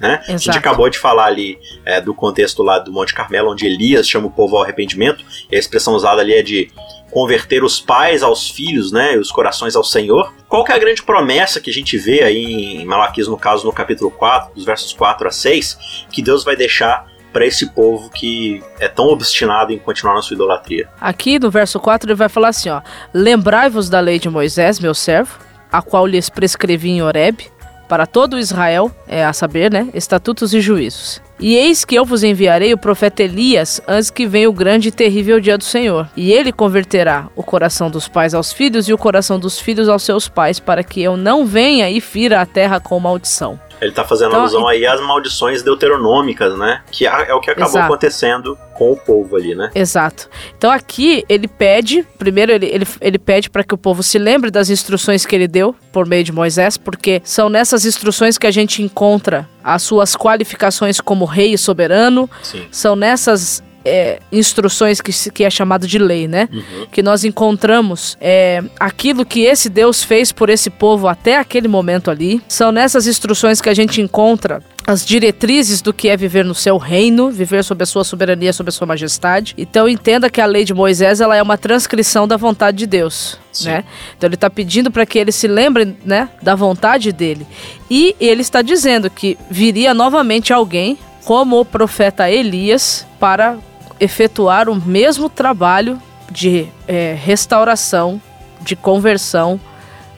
Né? 0.00 0.22
A 0.26 0.30
gente 0.32 0.56
acabou 0.56 0.88
de 0.88 0.98
falar 0.98 1.26
ali 1.26 1.58
é, 1.84 2.00
do 2.00 2.14
contexto 2.14 2.62
lá 2.62 2.78
do 2.78 2.90
Monte 2.90 3.12
Carmelo, 3.12 3.52
onde 3.52 3.66
Elias 3.66 4.08
chama 4.08 4.28
o 4.28 4.30
povo 4.30 4.56
ao 4.56 4.62
arrependimento, 4.62 5.22
e 5.52 5.56
a 5.56 5.58
expressão 5.58 5.94
usada 5.94 6.22
ali 6.22 6.32
é 6.32 6.42
de 6.42 6.72
converter 7.10 7.62
os 7.62 7.80
pais 7.80 8.22
aos 8.22 8.48
filhos, 8.48 8.92
né, 8.92 9.16
os 9.18 9.30
corações 9.30 9.76
ao 9.76 9.84
Senhor. 9.84 10.32
Qual 10.48 10.64
que 10.64 10.72
é 10.72 10.74
a 10.74 10.78
grande 10.78 11.02
promessa 11.02 11.60
que 11.60 11.68
a 11.68 11.72
gente 11.72 11.98
vê 11.98 12.22
aí 12.22 12.80
em 12.80 12.84
Malaquias, 12.86 13.28
no 13.28 13.36
caso, 13.36 13.66
no 13.66 13.72
capítulo 13.72 14.10
4, 14.10 14.54
dos 14.54 14.64
versos 14.64 14.92
4 14.94 15.28
a 15.28 15.30
6, 15.30 16.06
que 16.10 16.22
Deus 16.22 16.44
vai 16.44 16.56
deixar 16.56 17.06
para 17.32 17.46
esse 17.46 17.70
povo 17.70 18.10
que 18.10 18.62
é 18.78 18.88
tão 18.88 19.06
obstinado 19.06 19.72
em 19.72 19.78
continuar 19.78 20.14
na 20.14 20.22
sua 20.22 20.34
idolatria. 20.34 20.88
Aqui 21.00 21.38
no 21.38 21.50
verso 21.50 21.78
4 21.78 22.08
ele 22.08 22.16
vai 22.16 22.28
falar 22.28 22.48
assim, 22.48 22.68
ó: 22.70 22.80
Lembrai-vos 23.12 23.88
da 23.88 24.00
lei 24.00 24.18
de 24.18 24.28
Moisés, 24.28 24.80
meu 24.80 24.94
servo, 24.94 25.38
a 25.70 25.80
qual 25.80 26.06
lhes 26.06 26.28
prescrevi 26.28 26.90
em 26.90 27.02
Horeb, 27.02 27.50
para 27.90 28.06
todo 28.06 28.38
Israel, 28.38 28.88
é 29.08 29.24
a 29.24 29.32
saber, 29.32 29.68
né, 29.68 29.88
estatutos 29.92 30.54
e 30.54 30.60
juízos. 30.60 31.20
E 31.40 31.56
eis 31.56 31.84
que 31.84 31.96
eu 31.96 32.04
vos 32.04 32.22
enviarei 32.22 32.72
o 32.72 32.78
profeta 32.78 33.24
Elias 33.24 33.80
antes 33.88 34.10
que 34.10 34.26
venha 34.28 34.48
o 34.48 34.52
grande 34.52 34.90
e 34.90 34.92
terrível 34.92 35.40
dia 35.40 35.58
do 35.58 35.64
Senhor. 35.64 36.08
E 36.14 36.32
ele 36.32 36.52
converterá 36.52 37.28
o 37.34 37.42
coração 37.42 37.90
dos 37.90 38.06
pais 38.06 38.32
aos 38.32 38.52
filhos 38.52 38.88
e 38.88 38.92
o 38.92 38.98
coração 38.98 39.40
dos 39.40 39.58
filhos 39.58 39.88
aos 39.88 40.04
seus 40.04 40.28
pais, 40.28 40.60
para 40.60 40.84
que 40.84 41.02
eu 41.02 41.16
não 41.16 41.44
venha 41.44 41.90
e 41.90 42.00
fira 42.00 42.40
a 42.40 42.46
terra 42.46 42.78
com 42.78 43.00
maldição. 43.00 43.58
Ele 43.80 43.92
tá 43.92 44.04
fazendo 44.04 44.28
Então, 44.28 44.40
alusão 44.40 44.70
e- 44.70 44.76
aí 44.76 44.86
às 44.86 45.00
maldições 45.00 45.62
deuteronômicas, 45.62 46.56
né? 46.58 46.82
Que 46.90 47.06
é 47.06 47.34
o 47.34 47.40
que 47.40 47.50
acabou 47.50 47.70
Exato. 47.70 47.84
acontecendo 47.86 48.58
com 48.74 48.92
o 48.92 48.96
povo 48.96 49.36
ali, 49.36 49.54
né? 49.54 49.70
Exato. 49.74 50.28
Então 50.56 50.70
aqui 50.70 51.24
ele 51.28 51.46
pede, 51.48 52.02
primeiro 52.18 52.52
ele, 52.52 52.66
ele, 52.66 52.86
ele 53.00 53.18
pede 53.18 53.50
para 53.50 53.62
que 53.64 53.74
o 53.74 53.78
povo 53.78 54.02
se 54.02 54.18
lembre 54.18 54.50
das 54.50 54.70
instruções 54.70 55.26
que 55.26 55.34
ele 55.34 55.48
deu 55.48 55.74
por 55.92 56.06
meio 56.06 56.24
de 56.24 56.32
Moisés, 56.32 56.76
porque 56.76 57.20
são 57.24 57.48
nessas 57.48 57.84
instruções 57.84 58.38
que 58.38 58.46
a 58.46 58.50
gente 58.50 58.82
encontra 58.82 59.48
as 59.62 59.82
suas 59.82 60.16
qualificações 60.16 61.00
como 61.00 61.24
rei 61.24 61.52
e 61.52 61.58
soberano, 61.58 62.28
Sim. 62.42 62.66
são 62.70 62.96
nessas 62.96 63.62
é, 63.84 64.20
instruções 64.30 65.00
que, 65.00 65.12
que 65.30 65.44
é 65.44 65.50
chamado 65.50 65.86
de 65.86 65.98
lei, 65.98 66.28
né? 66.28 66.48
Uhum. 66.52 66.86
Que 66.90 67.02
nós 67.02 67.24
encontramos 67.24 68.16
é, 68.20 68.62
aquilo 68.78 69.24
que 69.24 69.40
esse 69.40 69.68
Deus 69.68 70.02
fez 70.02 70.32
por 70.32 70.50
esse 70.50 70.70
povo 70.70 71.08
até 71.08 71.36
aquele 71.36 71.68
momento 71.68 72.10
ali. 72.10 72.42
São 72.48 72.72
nessas 72.72 73.06
instruções 73.06 73.60
que 73.60 73.68
a 73.68 73.74
gente 73.74 74.00
encontra 74.00 74.62
as 74.86 75.04
diretrizes 75.04 75.80
do 75.80 75.92
que 75.92 76.08
é 76.08 76.16
viver 76.16 76.44
no 76.44 76.54
seu 76.54 76.76
reino, 76.76 77.30
viver 77.30 77.62
sob 77.62 77.82
a 77.82 77.86
sua 77.86 78.02
soberania, 78.02 78.52
sob 78.52 78.68
a 78.68 78.72
sua 78.72 78.86
majestade. 78.86 79.54
Então 79.56 79.88
entenda 79.88 80.28
que 80.28 80.40
a 80.40 80.46
lei 80.46 80.64
de 80.64 80.74
Moisés 80.74 81.20
ela 81.20 81.36
é 81.36 81.42
uma 81.42 81.56
transcrição 81.56 82.26
da 82.26 82.36
vontade 82.36 82.78
de 82.78 82.86
Deus, 82.86 83.38
Sim. 83.52 83.68
né? 83.68 83.84
Então 84.16 84.26
ele 84.26 84.34
está 84.34 84.50
pedindo 84.50 84.90
para 84.90 85.06
que 85.06 85.18
eles 85.18 85.34
se 85.34 85.46
lembrem, 85.46 85.96
né, 86.04 86.28
da 86.42 86.54
vontade 86.54 87.12
dele. 87.12 87.46
E 87.90 88.16
ele 88.20 88.42
está 88.42 88.62
dizendo 88.62 89.08
que 89.08 89.38
viria 89.50 89.94
novamente 89.94 90.52
alguém 90.52 90.98
como 91.24 91.60
o 91.60 91.64
profeta 91.64 92.30
Elias 92.30 93.06
para 93.18 93.58
efetuar 94.00 94.68
o 94.68 94.74
mesmo 94.74 95.28
trabalho 95.28 96.00
de 96.30 96.66
eh, 96.88 97.16
restauração, 97.22 98.20
de 98.60 98.74
conversão, 98.74 99.60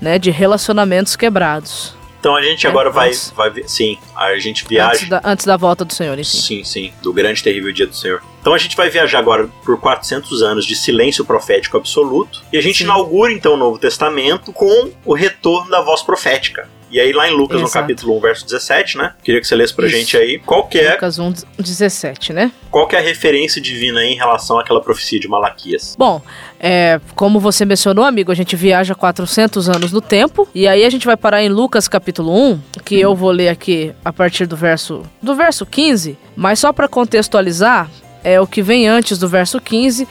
né, 0.00 0.18
de 0.18 0.30
relacionamentos 0.30 1.16
quebrados. 1.16 1.94
Então 2.20 2.36
a 2.36 2.42
gente 2.42 2.66
É, 2.66 2.70
agora 2.70 2.88
vai, 2.88 3.08
antes. 3.08 3.32
vai. 3.36 3.52
Sim, 3.66 3.98
a 4.14 4.38
gente 4.38 4.62
Antes 4.62 4.68
viaja. 4.68 5.06
da, 5.08 5.20
antes 5.24 5.44
da 5.44 5.56
volta 5.56 5.84
do 5.84 5.92
Senhor, 5.92 6.16
enfim. 6.16 6.38
Sim, 6.38 6.62
sim, 6.64 6.92
do 7.02 7.12
grande 7.12 7.40
e 7.40 7.42
terrível 7.42 7.72
dia 7.72 7.86
do 7.86 7.96
Senhor. 7.96 8.22
Então 8.40 8.54
a 8.54 8.58
gente 8.58 8.76
vai 8.76 8.88
viajar 8.88 9.18
agora 9.18 9.48
por 9.64 9.80
400 9.80 10.40
anos 10.42 10.64
de 10.64 10.76
silêncio 10.76 11.24
profético 11.24 11.76
absoluto 11.76 12.40
e 12.52 12.56
a 12.58 12.60
gente 12.60 12.78
Sim. 12.78 12.84
inaugura 12.84 13.32
então 13.32 13.54
o 13.54 13.56
Novo 13.56 13.76
Testamento 13.78 14.52
com 14.52 14.90
o 15.04 15.14
retorno 15.14 15.68
da 15.70 15.80
voz 15.80 16.02
profética. 16.02 16.68
E 16.92 17.00
aí 17.00 17.10
lá 17.10 17.26
em 17.26 17.32
Lucas, 17.32 17.58
no 17.58 17.66
Exato. 17.66 17.80
capítulo 17.80 18.18
1, 18.18 18.20
verso 18.20 18.44
17, 18.44 18.98
né? 18.98 19.14
Queria 19.24 19.40
que 19.40 19.46
você 19.46 19.56
lesse 19.56 19.72
pra 19.72 19.86
Isso. 19.86 19.96
gente 19.96 20.14
aí 20.14 20.38
qual 20.38 20.66
que 20.66 20.78
é, 20.78 20.92
Lucas 20.92 21.18
1, 21.18 21.32
17, 21.58 22.34
né? 22.34 22.52
qual 22.70 22.86
que 22.86 22.94
é 22.94 22.98
a 22.98 23.02
referência 23.02 23.62
divina 23.62 24.00
aí 24.00 24.12
em 24.12 24.16
relação 24.16 24.58
àquela 24.58 24.78
profecia 24.78 25.18
de 25.18 25.26
Malaquias. 25.26 25.96
Bom, 25.98 26.20
é, 26.60 27.00
como 27.14 27.40
você 27.40 27.64
mencionou, 27.64 28.04
amigo, 28.04 28.30
a 28.30 28.34
gente 28.34 28.54
viaja 28.56 28.94
400 28.94 29.70
anos 29.70 29.90
no 29.90 30.02
tempo. 30.02 30.46
E 30.54 30.68
aí 30.68 30.84
a 30.84 30.90
gente 30.90 31.06
vai 31.06 31.16
parar 31.16 31.42
em 31.42 31.48
Lucas 31.48 31.88
capítulo 31.88 32.30
1, 32.52 32.60
que 32.84 33.00
eu 33.00 33.14
vou 33.14 33.30
ler 33.30 33.48
aqui 33.48 33.94
a 34.04 34.12
partir 34.12 34.44
do 34.44 34.56
verso 34.56 35.02
do 35.22 35.34
verso 35.34 35.64
15. 35.64 36.18
Mas 36.36 36.58
só 36.58 36.74
para 36.74 36.88
contextualizar, 36.88 37.90
é 38.22 38.38
o 38.38 38.46
que 38.46 38.60
vem 38.60 38.86
antes 38.86 39.18
do 39.18 39.28
verso 39.28 39.58
15, 39.58 40.06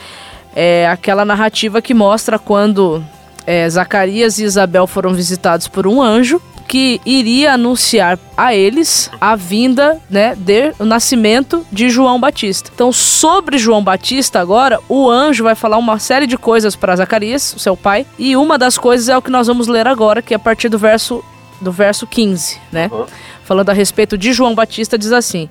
é 0.54 0.88
aquela 0.88 1.24
narrativa 1.24 1.80
que 1.80 1.94
mostra 1.94 2.40
quando 2.40 3.04
é, 3.46 3.68
Zacarias 3.70 4.38
e 4.38 4.44
Isabel 4.44 4.86
foram 4.88 5.14
visitados 5.14 5.68
por 5.68 5.86
um 5.86 6.02
anjo 6.02 6.42
que 6.62 7.00
iria 7.04 7.52
anunciar 7.54 8.18
a 8.36 8.54
eles 8.54 9.10
a 9.20 9.36
vinda, 9.36 10.00
né, 10.08 10.34
de, 10.34 10.72
o 10.78 10.84
nascimento 10.84 11.66
de 11.70 11.90
João 11.90 12.18
Batista. 12.18 12.70
Então, 12.74 12.92
sobre 12.92 13.58
João 13.58 13.82
Batista 13.82 14.40
agora, 14.40 14.80
o 14.88 15.10
anjo 15.10 15.44
vai 15.44 15.54
falar 15.54 15.76
uma 15.78 15.98
série 15.98 16.26
de 16.26 16.38
coisas 16.38 16.74
para 16.74 16.96
Zacarias, 16.96 17.54
seu 17.58 17.76
pai, 17.76 18.06
e 18.18 18.36
uma 18.36 18.56
das 18.56 18.78
coisas 18.78 19.08
é 19.08 19.16
o 19.16 19.22
que 19.22 19.30
nós 19.30 19.46
vamos 19.46 19.68
ler 19.68 19.86
agora, 19.86 20.22
que 20.22 20.32
é 20.32 20.36
a 20.36 20.40
partir 20.40 20.68
do 20.68 20.78
verso 20.78 21.22
do 21.60 21.70
verso 21.70 22.06
15, 22.06 22.58
né? 22.72 22.90
Uhum. 22.92 23.06
Falando 23.44 23.70
a 23.70 23.72
respeito 23.72 24.18
de 24.18 24.32
João 24.32 24.54
Batista, 24.54 24.98
diz 24.98 25.12
assim: 25.12 25.48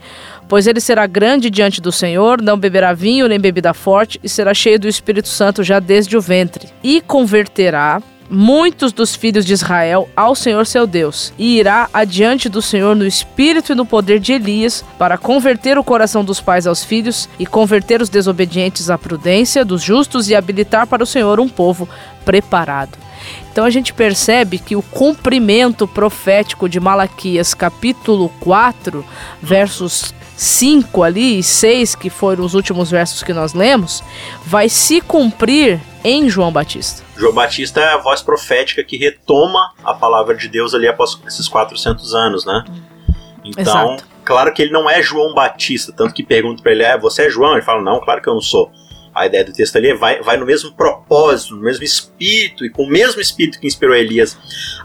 Pois 0.47 0.67
ele 0.67 0.81
será 0.81 1.07
grande 1.07 1.49
diante 1.49 1.81
do 1.81 1.91
Senhor, 1.91 2.41
não 2.41 2.57
beberá 2.57 2.93
vinho 2.93 3.27
nem 3.27 3.39
bebida 3.39 3.73
forte, 3.73 4.19
e 4.23 4.29
será 4.29 4.53
cheio 4.53 4.79
do 4.79 4.87
Espírito 4.87 5.29
Santo 5.29 5.63
já 5.63 5.79
desde 5.79 6.17
o 6.17 6.21
ventre. 6.21 6.67
E 6.83 7.01
converterá 7.01 8.01
muitos 8.31 8.93
dos 8.93 9.13
filhos 9.13 9.45
de 9.45 9.51
Israel 9.51 10.09
ao 10.15 10.33
Senhor 10.33 10.65
seu 10.65 10.87
Deus, 10.87 11.33
e 11.37 11.59
irá 11.59 11.89
adiante 11.93 12.47
do 12.47 12.61
Senhor 12.61 12.95
no 12.95 13.05
espírito 13.05 13.73
e 13.73 13.75
no 13.75 13.85
poder 13.85 14.19
de 14.19 14.31
Elias, 14.31 14.85
para 14.97 15.17
converter 15.17 15.77
o 15.77 15.83
coração 15.83 16.23
dos 16.23 16.39
pais 16.39 16.65
aos 16.65 16.83
filhos, 16.83 17.27
e 17.37 17.45
converter 17.45 18.01
os 18.01 18.09
desobedientes 18.09 18.89
à 18.89 18.97
prudência 18.97 19.65
dos 19.65 19.83
justos, 19.83 20.29
e 20.29 20.35
habilitar 20.35 20.87
para 20.87 21.03
o 21.03 21.07
Senhor 21.07 21.39
um 21.41 21.49
povo 21.49 21.87
preparado. 22.23 22.97
Então 23.51 23.65
a 23.65 23.69
gente 23.69 23.93
percebe 23.93 24.57
que 24.57 24.75
o 24.75 24.81
cumprimento 24.81 25.87
profético 25.87 26.69
de 26.69 26.79
Malaquias, 26.79 27.53
capítulo 27.53 28.29
4, 28.39 29.05
versos 29.41 30.13
5 30.41 31.03
ali 31.03 31.37
e 31.37 31.43
6, 31.43 31.93
que 31.93 32.09
foram 32.09 32.43
os 32.43 32.55
últimos 32.55 32.89
versos 32.89 33.21
que 33.21 33.31
nós 33.31 33.53
lemos, 33.53 34.03
vai 34.43 34.69
se 34.69 34.99
cumprir 34.99 35.79
em 36.03 36.27
João 36.27 36.51
Batista. 36.51 37.03
João 37.15 37.31
Batista 37.31 37.79
é 37.79 37.93
a 37.93 37.97
voz 37.97 38.23
profética 38.23 38.83
que 38.83 38.97
retoma 38.97 39.71
a 39.83 39.93
palavra 39.93 40.35
de 40.35 40.47
Deus 40.47 40.73
ali 40.73 40.87
após 40.87 41.15
esses 41.27 41.47
400 41.47 42.15
anos, 42.15 42.43
né? 42.43 42.63
Então, 43.45 43.93
Exato. 43.93 44.07
claro 44.25 44.51
que 44.51 44.63
ele 44.63 44.71
não 44.71 44.89
é 44.89 44.99
João 45.03 45.35
Batista, 45.35 45.93
tanto 45.95 46.11
que 46.11 46.23
pergunta 46.23 46.63
pra 46.63 46.71
ele, 46.71 46.81
é, 46.81 46.97
você 46.97 47.27
é 47.27 47.29
João? 47.29 47.53
Ele 47.53 47.61
fala, 47.61 47.83
não, 47.83 47.99
claro 47.99 48.19
que 48.19 48.27
eu 48.27 48.33
não 48.33 48.41
sou. 48.41 48.71
A 49.13 49.27
ideia 49.27 49.45
do 49.45 49.53
texto 49.53 49.75
ali 49.75 49.91
é 49.91 49.95
vai, 49.95 50.23
vai 50.23 50.37
no 50.37 50.45
mesmo 50.47 50.71
propósito, 50.71 51.55
no 51.55 51.61
mesmo 51.61 51.83
espírito, 51.83 52.65
e 52.65 52.69
com 52.71 52.85
o 52.85 52.89
mesmo 52.89 53.21
espírito 53.21 53.59
que 53.59 53.67
inspirou 53.67 53.95
Elias 53.95 54.35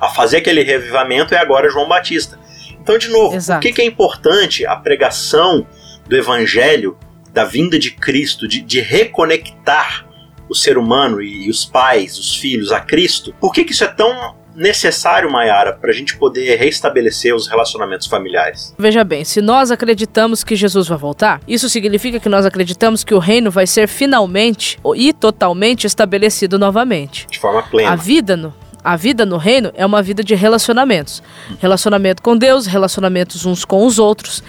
a 0.02 0.08
fazer 0.08 0.38
aquele 0.38 0.62
revivamento 0.62 1.34
é 1.34 1.38
agora 1.38 1.70
João 1.70 1.88
Batista. 1.88 2.38
Então, 2.86 2.98
de 2.98 3.08
novo, 3.08 3.34
Exato. 3.34 3.58
por 3.58 3.66
que, 3.66 3.72
que 3.72 3.82
é 3.82 3.84
importante 3.84 4.64
a 4.64 4.76
pregação 4.76 5.66
do 6.08 6.16
evangelho, 6.16 6.96
da 7.32 7.44
vinda 7.44 7.80
de 7.80 7.90
Cristo, 7.90 8.46
de, 8.46 8.60
de 8.60 8.80
reconectar 8.80 10.06
o 10.48 10.54
ser 10.54 10.78
humano 10.78 11.20
e, 11.20 11.50
os 11.50 11.64
pais, 11.64 12.16
os 12.16 12.36
filhos 12.36 12.70
a 12.70 12.78
Cristo? 12.78 13.34
Por 13.40 13.52
que, 13.52 13.64
que 13.64 13.72
isso 13.72 13.82
é 13.82 13.88
tão 13.88 14.36
necessário, 14.54 15.28
Mayara, 15.32 15.72
para 15.72 15.90
a 15.90 15.92
gente 15.92 16.16
poder 16.16 16.54
restabelecer 16.60 17.34
os 17.34 17.48
relacionamentos 17.48 18.06
familiares? 18.06 18.72
Veja 18.78 19.02
bem, 19.02 19.24
se 19.24 19.42
nós 19.42 19.72
acreditamos 19.72 20.44
que 20.44 20.54
Jesus 20.54 20.86
vai 20.86 20.96
voltar, 20.96 21.40
isso 21.48 21.68
significa 21.68 22.20
que 22.20 22.28
nós 22.28 22.46
acreditamos 22.46 23.02
que 23.02 23.12
o 23.12 23.18
reino 23.18 23.50
vai 23.50 23.66
ser 23.66 23.88
finalmente 23.88 24.78
e 24.94 25.12
totalmente 25.12 25.88
estabelecido 25.88 26.56
novamente. 26.56 27.26
De 27.28 27.40
forma 27.40 27.64
plena. 27.64 27.90
A 27.90 27.96
vida 27.96 28.36
no 28.36 28.54
a 28.86 28.94
vida 28.94 29.26
no 29.26 29.36
reino 29.36 29.72
é 29.74 29.84
uma 29.84 30.00
vida 30.00 30.22
de 30.22 30.36
relacionamentos. 30.36 31.20
Relacionamento 31.58 32.22
com 32.22 32.36
Deus, 32.36 32.66
relacionamentos 32.66 33.44
uns 33.44 33.64
com 33.64 33.84
os 33.84 33.98
outros. 33.98 34.44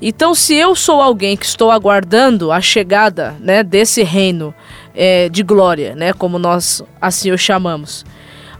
Então, 0.00 0.32
se 0.32 0.54
eu 0.54 0.76
sou 0.76 1.02
alguém 1.02 1.36
que 1.36 1.44
estou 1.44 1.72
aguardando 1.72 2.52
a 2.52 2.60
chegada 2.60 3.34
né, 3.40 3.64
desse 3.64 4.04
reino 4.04 4.54
é, 4.94 5.28
de 5.28 5.42
glória, 5.42 5.96
né, 5.96 6.12
como 6.12 6.38
nós 6.38 6.84
assim 7.00 7.32
o 7.32 7.36
chamamos, 7.36 8.06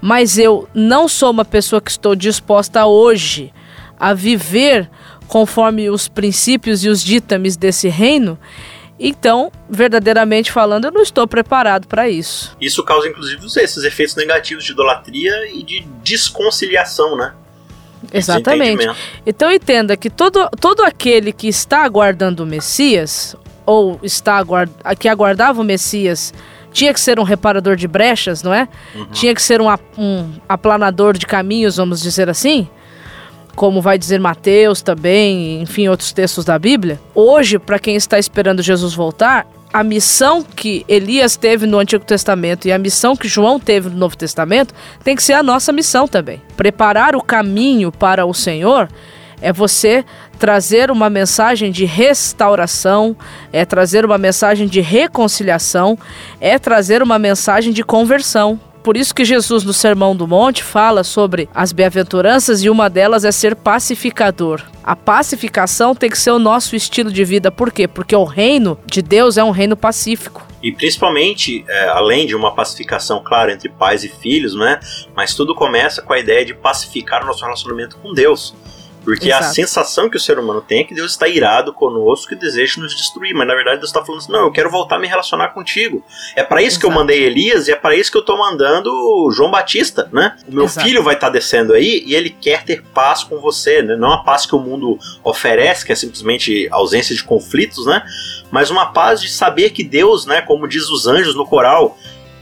mas 0.00 0.36
eu 0.36 0.68
não 0.74 1.06
sou 1.06 1.30
uma 1.30 1.44
pessoa 1.44 1.80
que 1.80 1.92
estou 1.92 2.16
disposta 2.16 2.84
hoje 2.86 3.52
a 4.00 4.12
viver 4.12 4.90
conforme 5.28 5.88
os 5.88 6.08
princípios 6.08 6.82
e 6.82 6.88
os 6.88 7.04
ditames 7.04 7.56
desse 7.56 7.88
reino, 7.88 8.36
então, 9.00 9.50
verdadeiramente 9.68 10.52
falando, 10.52 10.84
eu 10.84 10.92
não 10.92 11.00
estou 11.00 11.26
preparado 11.26 11.86
para 11.88 12.08
isso. 12.08 12.54
Isso 12.60 12.84
causa, 12.84 13.08
inclusive, 13.08 13.44
esses 13.46 13.82
efeitos 13.82 14.14
negativos 14.14 14.62
de 14.62 14.72
idolatria 14.72 15.32
e 15.54 15.62
de 15.62 15.80
desconciliação, 16.02 17.16
né? 17.16 17.32
Exatamente. 18.12 18.86
Então 19.24 19.50
entenda 19.50 19.96
que 19.96 20.10
todo, 20.10 20.48
todo 20.60 20.82
aquele 20.82 21.32
que 21.32 21.48
está 21.48 21.82
aguardando 21.82 22.42
o 22.42 22.46
Messias, 22.46 23.34
ou 23.64 23.98
está 24.02 24.36
aguard, 24.36 24.70
que 24.98 25.08
aguardava 25.08 25.60
o 25.60 25.64
Messias, 25.64 26.34
tinha 26.70 26.92
que 26.92 27.00
ser 27.00 27.18
um 27.18 27.22
reparador 27.22 27.76
de 27.76 27.88
brechas, 27.88 28.42
não 28.42 28.52
é? 28.52 28.68
Uhum. 28.94 29.06
Tinha 29.06 29.34
que 29.34 29.42
ser 29.42 29.60
um, 29.60 29.66
um 29.96 30.32
aplanador 30.48 31.16
de 31.16 31.26
caminhos, 31.26 31.76
vamos 31.76 32.00
dizer 32.00 32.28
assim. 32.28 32.68
Como 33.54 33.82
vai 33.82 33.98
dizer 33.98 34.20
Mateus 34.20 34.80
também, 34.80 35.60
enfim, 35.60 35.88
outros 35.88 36.12
textos 36.12 36.44
da 36.44 36.58
Bíblia. 36.58 37.00
Hoje, 37.14 37.58
para 37.58 37.78
quem 37.78 37.96
está 37.96 38.18
esperando 38.18 38.62
Jesus 38.62 38.94
voltar, 38.94 39.46
a 39.72 39.84
missão 39.84 40.42
que 40.42 40.84
Elias 40.88 41.36
teve 41.36 41.66
no 41.66 41.78
Antigo 41.78 42.04
Testamento 42.04 42.66
e 42.66 42.72
a 42.72 42.78
missão 42.78 43.14
que 43.16 43.28
João 43.28 43.60
teve 43.60 43.88
no 43.88 43.96
Novo 43.96 44.16
Testamento 44.16 44.74
tem 45.04 45.14
que 45.14 45.22
ser 45.22 45.34
a 45.34 45.42
nossa 45.42 45.72
missão 45.72 46.08
também. 46.08 46.42
Preparar 46.56 47.14
o 47.14 47.22
caminho 47.22 47.92
para 47.92 48.26
o 48.26 48.34
Senhor 48.34 48.88
é 49.40 49.52
você 49.52 50.04
trazer 50.38 50.90
uma 50.90 51.08
mensagem 51.08 51.70
de 51.70 51.84
restauração, 51.84 53.16
é 53.52 53.64
trazer 53.64 54.04
uma 54.04 54.18
mensagem 54.18 54.66
de 54.66 54.80
reconciliação, 54.80 55.98
é 56.40 56.58
trazer 56.58 57.02
uma 57.02 57.18
mensagem 57.18 57.72
de 57.72 57.82
conversão. 57.82 58.58
Por 58.82 58.96
isso 58.96 59.14
que 59.14 59.24
Jesus 59.24 59.62
no 59.62 59.72
Sermão 59.72 60.16
do 60.16 60.26
Monte 60.26 60.62
fala 60.62 61.04
sobre 61.04 61.48
as 61.54 61.72
bem-aventuranças 61.72 62.62
e 62.62 62.70
uma 62.70 62.88
delas 62.88 63.24
é 63.24 63.32
ser 63.32 63.54
pacificador. 63.54 64.62
A 64.82 64.96
pacificação 64.96 65.94
tem 65.94 66.08
que 66.08 66.18
ser 66.18 66.30
o 66.30 66.38
nosso 66.38 66.74
estilo 66.74 67.12
de 67.12 67.24
vida. 67.24 67.50
Por 67.50 67.70
quê? 67.70 67.86
Porque 67.86 68.16
o 68.16 68.24
reino 68.24 68.78
de 68.86 69.02
Deus 69.02 69.36
é 69.36 69.44
um 69.44 69.50
reino 69.50 69.76
pacífico. 69.76 70.46
E 70.62 70.72
principalmente, 70.72 71.64
é, 71.68 71.88
além 71.88 72.26
de 72.26 72.34
uma 72.34 72.54
pacificação, 72.54 73.22
claro, 73.24 73.50
entre 73.50 73.68
pais 73.68 74.04
e 74.04 74.08
filhos, 74.08 74.54
né? 74.54 74.80
Mas 75.14 75.34
tudo 75.34 75.54
começa 75.54 76.02
com 76.02 76.12
a 76.12 76.18
ideia 76.18 76.44
de 76.44 76.54
pacificar 76.54 77.22
o 77.22 77.26
nosso 77.26 77.42
relacionamento 77.44 77.96
com 77.98 78.12
Deus. 78.12 78.54
Porque 79.02 79.28
Exato. 79.28 79.44
a 79.44 79.48
sensação 79.48 80.10
que 80.10 80.16
o 80.16 80.20
ser 80.20 80.38
humano 80.38 80.60
tem 80.60 80.80
é 80.80 80.84
que 80.84 80.94
Deus 80.94 81.12
está 81.12 81.26
irado 81.26 81.72
conosco 81.72 82.32
e 82.32 82.36
deseja 82.36 82.80
nos 82.80 82.94
destruir. 82.94 83.34
Mas 83.34 83.46
na 83.46 83.54
verdade 83.54 83.78
Deus 83.78 83.90
está 83.90 84.04
falando 84.04 84.20
assim: 84.20 84.32
não, 84.32 84.44
eu 84.44 84.52
quero 84.52 84.70
voltar 84.70 84.96
a 84.96 84.98
me 84.98 85.06
relacionar 85.06 85.48
contigo. 85.48 86.04
É 86.36 86.42
para 86.42 86.60
isso 86.60 86.72
Exato. 86.72 86.80
que 86.80 86.86
eu 86.86 86.90
mandei 86.90 87.22
Elias 87.22 87.68
e 87.68 87.72
é 87.72 87.76
para 87.76 87.94
isso 87.94 88.10
que 88.10 88.16
eu 88.16 88.20
estou 88.22 88.38
mandando 88.38 88.90
João 89.32 89.50
Batista, 89.50 90.08
né? 90.12 90.36
O 90.48 90.54
meu 90.54 90.64
Exato. 90.64 90.86
filho 90.86 91.02
vai 91.02 91.14
estar 91.14 91.28
tá 91.28 91.32
descendo 91.32 91.72
aí 91.72 92.02
e 92.06 92.14
ele 92.14 92.30
quer 92.30 92.64
ter 92.64 92.82
paz 92.94 93.22
com 93.22 93.40
você, 93.40 93.82
né? 93.82 93.96
Não 93.96 94.12
a 94.12 94.22
paz 94.22 94.46
que 94.46 94.54
o 94.54 94.60
mundo 94.60 94.98
oferece, 95.24 95.84
que 95.84 95.92
é 95.92 95.96
simplesmente 95.96 96.68
ausência 96.70 97.14
de 97.14 97.22
conflitos, 97.24 97.86
né? 97.86 98.02
Mas 98.50 98.70
uma 98.70 98.86
paz 98.92 99.20
de 99.20 99.28
saber 99.28 99.70
que 99.70 99.84
Deus, 99.84 100.26
né? 100.26 100.40
Como 100.42 100.68
diz 100.68 100.88
os 100.88 101.06
anjos 101.06 101.34
no 101.34 101.46
coral, 101.46 101.96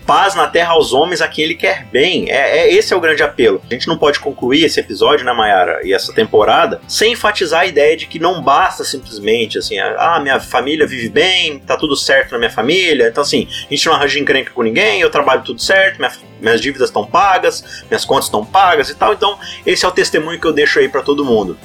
paz 0.09 0.35
na 0.35 0.47
terra 0.47 0.73
aos 0.73 0.95
homens 0.95 1.21
a 1.21 1.29
quem 1.29 1.45
ele 1.45 1.55
quer 1.55 1.85
bem. 1.93 2.31
É, 2.31 2.61
é, 2.61 2.73
esse 2.73 2.95
é 2.95 2.97
o 2.97 3.01
grande 3.01 3.23
apelo. 3.23 3.61
A 3.71 3.75
gente 3.75 3.87
não 3.87 3.99
pode 3.99 4.19
concluir 4.19 4.65
esse 4.65 4.81
episódio, 4.81 5.23
né, 5.23 5.35
Mayara, 5.35 5.87
e 5.87 5.93
essa 5.93 6.15
temporada, 6.15 6.81
sem 6.89 7.13
enfatizar 7.13 7.61
a 7.61 7.67
ideia 7.67 7.95
de 7.95 8.07
que 8.07 8.19
não 8.19 8.41
basta 8.43 8.85
simplesmente 8.85 9.59
assim, 9.59 9.79
ah, 9.79 10.19
minha 10.23 10.41
família 10.41 10.87
vive 10.87 11.11
bem, 11.11 11.59
tá 11.59 11.77
tudo 11.77 11.95
certo 11.95 12.33
na 12.33 12.39
minha 12.39 12.51
família. 12.51 13.07
Então, 13.07 13.21
assim, 13.21 13.47
a 13.67 13.75
gente 13.75 13.85
não 13.85 13.93
arranja 13.93 14.19
encrenca 14.19 14.51
com 14.51 14.63
ninguém, 14.63 15.03
eu 15.03 15.11
trabalho 15.11 15.43
tudo 15.43 15.61
certo, 15.61 15.99
minha, 15.99 16.11
minhas 16.41 16.63
dívidas 16.63 16.89
estão 16.89 17.05
pagas, 17.05 17.85
minhas 17.91 18.07
contas 18.07 18.25
estão 18.25 18.43
pagas 18.43 18.89
e 18.89 18.95
tal. 18.95 19.13
Então, 19.13 19.39
esse 19.67 19.85
é 19.85 19.89
o 19.89 19.93
testemunho 19.93 20.41
que 20.41 20.47
eu 20.47 20.55
deixo 20.55 20.79
aí 20.79 20.89
para 20.89 21.03
todo 21.03 21.23
mundo. 21.23 21.59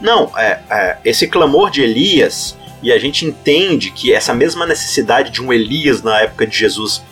Não, 0.00 0.32
é, 0.38 0.60
é, 0.70 0.96
esse 1.04 1.28
clamor 1.28 1.70
de 1.70 1.82
Elias, 1.82 2.56
e 2.82 2.90
a 2.90 2.98
gente 2.98 3.26
entende 3.26 3.90
que 3.90 4.14
essa 4.14 4.32
mesma 4.32 4.64
necessidade 4.64 5.30
de 5.30 5.42
um 5.42 5.52
Elias 5.52 6.02
na 6.02 6.22
época 6.22 6.46
de 6.46 6.56
Jesus 6.56 7.02